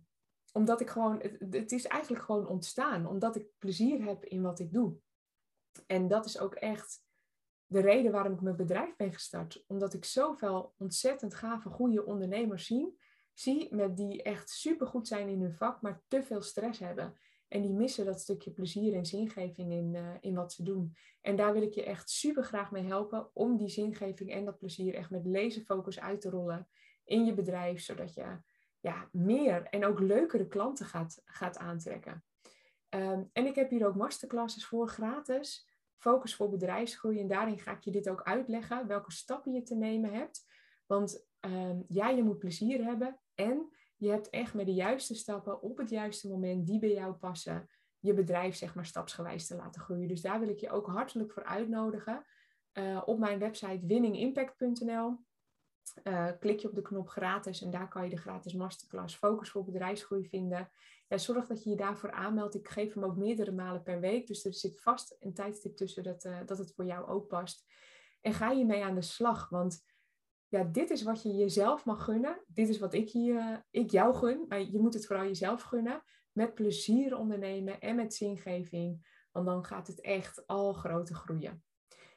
omdat 0.52 0.82
ik 0.82 0.90
gewoon, 0.90 1.22
het, 1.50 1.72
is 1.72 1.86
eigenlijk 1.86 2.24
gewoon 2.24 2.48
ontstaan, 2.48 3.08
omdat 3.08 3.36
ik 3.36 3.48
plezier 3.58 4.04
heb 4.04 4.26
in 4.26 4.42
wat 4.42 4.60
ik 4.60 4.74
doe. 4.74 4.98
En 5.88 6.08
dat 6.08 6.26
is 6.26 6.40
ook 6.40 6.56
echt 6.56 7.05
de 7.68 7.80
reden 7.80 8.12
waarom 8.12 8.34
ik 8.34 8.42
mijn 8.42 8.56
bedrijf 8.56 8.96
ben 8.96 9.14
gestart. 9.14 9.64
Omdat 9.68 9.94
ik 9.94 10.06
zoveel 10.06 10.74
ontzettend 10.78 11.36
gave, 11.36 11.70
goede 11.70 12.06
ondernemers 12.06 12.66
zie, 12.66 12.98
zie 13.34 13.76
met 13.76 13.98
die 13.98 14.24
echt 14.24 14.50
supergoed 14.50 15.08
zijn 15.08 15.28
in 15.28 15.42
hun 15.42 15.54
vak, 15.54 15.82
maar 15.82 16.02
te 16.08 16.24
veel 16.24 16.42
stress 16.42 16.80
hebben. 16.80 17.18
En 17.48 17.62
die 17.62 17.74
missen 17.74 18.06
dat 18.06 18.20
stukje 18.20 18.52
plezier 18.52 18.94
en 18.94 19.06
zingeving 19.06 19.72
in, 19.72 19.94
uh, 19.94 20.10
in 20.20 20.36
wat 20.36 20.54
ze 20.54 20.64
doen. 20.64 20.96
En 21.22 21.36
daar 21.36 21.54
wil 21.54 21.62
ik 21.62 21.74
je 21.74 21.84
echt 21.84 22.10
super 22.10 22.44
graag 22.44 22.72
mee 22.72 22.84
helpen 22.84 23.30
om 23.34 23.58
die 23.58 23.70
zingeving 23.70 24.32
en 24.32 24.46
dat 24.46 24.58
plezier 24.58 24.94
echt 24.94 25.10
met 25.10 25.26
laserfocus 25.26 26.00
uit 26.00 26.22
te 26.22 26.30
rollen 26.30 26.68
in 27.04 27.26
je 27.26 27.34
bedrijf, 27.34 27.82
zodat 27.82 28.14
je 28.14 28.38
ja, 28.80 29.10
meer 29.12 29.64
en 29.64 29.86
ook 29.86 30.00
leukere 30.00 30.48
klanten 30.48 30.86
gaat, 30.86 31.22
gaat 31.26 31.58
aantrekken. 31.58 32.24
Um, 32.90 33.30
en 33.34 33.46
ik 33.46 33.56
heb 33.56 33.70
hier 33.70 33.88
ook 33.88 33.96
masterclasses 33.96 34.66
voor 34.66 34.88
gratis. 34.88 35.68
Focus 35.98 36.36
voor 36.36 36.50
bedrijfsgroei. 36.50 37.20
En 37.20 37.28
daarin 37.28 37.60
ga 37.60 37.72
ik 37.72 37.84
je 37.84 37.92
dit 37.92 38.10
ook 38.10 38.24
uitleggen, 38.24 38.88
welke 38.88 39.12
stappen 39.12 39.54
je 39.54 39.62
te 39.62 39.76
nemen 39.76 40.14
hebt. 40.14 40.46
Want 40.86 41.28
um, 41.42 41.86
ja, 41.88 42.10
je 42.10 42.24
moet 42.24 42.40
plezier 42.40 42.84
hebben 42.84 43.20
en 43.36 43.70
je 43.98 44.10
hebt 44.10 44.30
echt 44.30 44.54
met 44.54 44.66
de 44.66 44.74
juiste 44.74 45.16
stappen 45.16 45.62
op 45.62 45.78
het 45.78 45.90
juiste 45.90 46.28
moment 46.28 46.68
die 46.68 46.80
bij 46.80 46.94
jou 46.94 47.14
passen, 47.14 47.70
je 48.00 48.14
bedrijf 48.14 48.56
zeg 48.56 48.76
maar 48.76 48.86
stapsgewijs 48.86 49.48
te 49.48 49.56
laten 49.56 49.82
groeien. 49.82 50.08
Dus 50.08 50.22
daar 50.22 50.40
wil 50.40 50.50
ik 50.50 50.60
je 50.60 50.70
ook 50.70 50.88
hartelijk 50.88 51.32
voor 51.32 51.44
uitnodigen. 51.44 52.26
Uh, 52.74 53.02
op 53.06 53.20
mijn 53.20 53.40
website 53.40 53.86
winningimpact.nl 53.86 55.18
uh, 56.04 56.28
eh, 56.28 56.40
klik 56.40 56.60
je 56.60 56.68
op 56.68 56.76
de 56.76 56.82
knop 56.82 57.10
gratis 57.10 57.62
en 57.62 57.72
daar 57.72 57.88
kan 57.88 58.04
je 58.04 58.10
de 58.10 58.18
gratis 58.18 58.54
masterclass 58.54 59.16
Focus 59.16 59.50
voor 59.50 59.64
bedrijfsgroei 59.64 60.28
vinden. 60.28 60.70
Zorg 61.10 61.48
dat 61.48 61.64
je 61.64 61.70
je 61.70 61.76
daarvoor 61.76 62.12
aanmeldt. 62.12 62.56
Ik 62.56 62.68
geef 62.68 62.94
hem 62.94 63.04
ook 63.04 63.16
meerdere 63.16 63.52
malen 63.52 63.84
per 63.84 64.00
week, 64.00 64.28
dus 64.28 64.46
er 64.46 64.54
zit 64.54 64.82
vast 64.82 65.16
een 65.20 65.34
tijdstip 65.34 65.76
tussen 65.76 66.04
dat, 66.04 66.26
uh, 66.26 66.38
dat 66.46 66.58
het 66.58 66.74
voor 66.74 66.86
jou 66.86 67.08
ook 67.08 67.28
past. 67.28 67.66
En 68.22 68.34
ga 68.34 68.52
je 68.52 68.66
mee 68.66 68.84
aan 68.84 68.96
de 68.96 69.02
slag, 69.02 69.50
want 69.50 69.84
ja, 70.48 70.64
dit 70.64 70.90
is 70.90 71.04
wat 71.04 71.24
je 71.24 71.36
jezelf 71.36 71.86
mag 71.86 72.04
gunnen. 72.04 72.44
Dit 72.48 72.70
is 72.70 72.80
wat 72.80 72.94
ik, 72.94 73.08
je, 73.08 73.64
ik 73.72 73.92
jou 73.92 74.16
gun. 74.16 74.46
Maar 74.48 74.62
je 74.62 74.80
moet 74.80 74.94
het 74.94 75.06
vooral 75.06 75.26
jezelf 75.26 75.62
gunnen. 75.62 76.04
Met 76.32 76.54
plezier 76.54 77.18
ondernemen 77.18 77.80
en 77.80 77.96
met 77.96 78.14
zingeving. 78.14 79.08
Want 79.32 79.46
dan 79.46 79.66
gaat 79.66 79.88
het 79.88 80.02
echt 80.02 80.48
al 80.48 80.74
groter 80.74 81.16
groeien. 81.16 81.64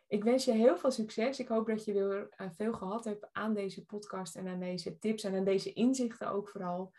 Ik 0.06 0.24
wens 0.24 0.44
je 0.44 0.52
heel 0.52 0.76
veel 0.76 0.90
succes. 0.90 1.38
Ik 1.38 1.48
hoop 1.48 1.66
dat 1.66 1.84
je 1.84 1.92
weer 1.92 2.28
eh, 2.30 2.46
veel 2.50 2.72
gehad 2.72 3.04
hebt 3.04 3.28
aan 3.32 3.54
deze 3.54 3.84
podcast 3.84 4.36
en 4.36 4.48
aan 4.48 4.60
deze 4.60 4.98
tips 4.98 5.24
en 5.24 5.34
aan 5.34 5.44
deze 5.44 5.72
inzichten 5.72 6.30
ook 6.30 6.48
vooral. 6.48 6.92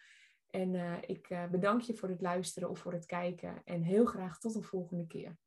En 0.50 0.74
uh, 0.74 0.98
ik 1.02 1.30
uh, 1.30 1.46
bedank 1.46 1.82
je 1.82 1.94
voor 1.94 2.10
het 2.10 2.22
luisteren 2.22 2.70
of 2.70 2.80
voor 2.80 2.94
het 2.94 3.06
kijken. 3.06 3.62
En 3.66 3.82
heel 3.82 4.06
graag 4.06 4.40
tot 4.40 4.56
een 4.56 4.64
volgende 4.64 5.08
keer. 5.08 5.38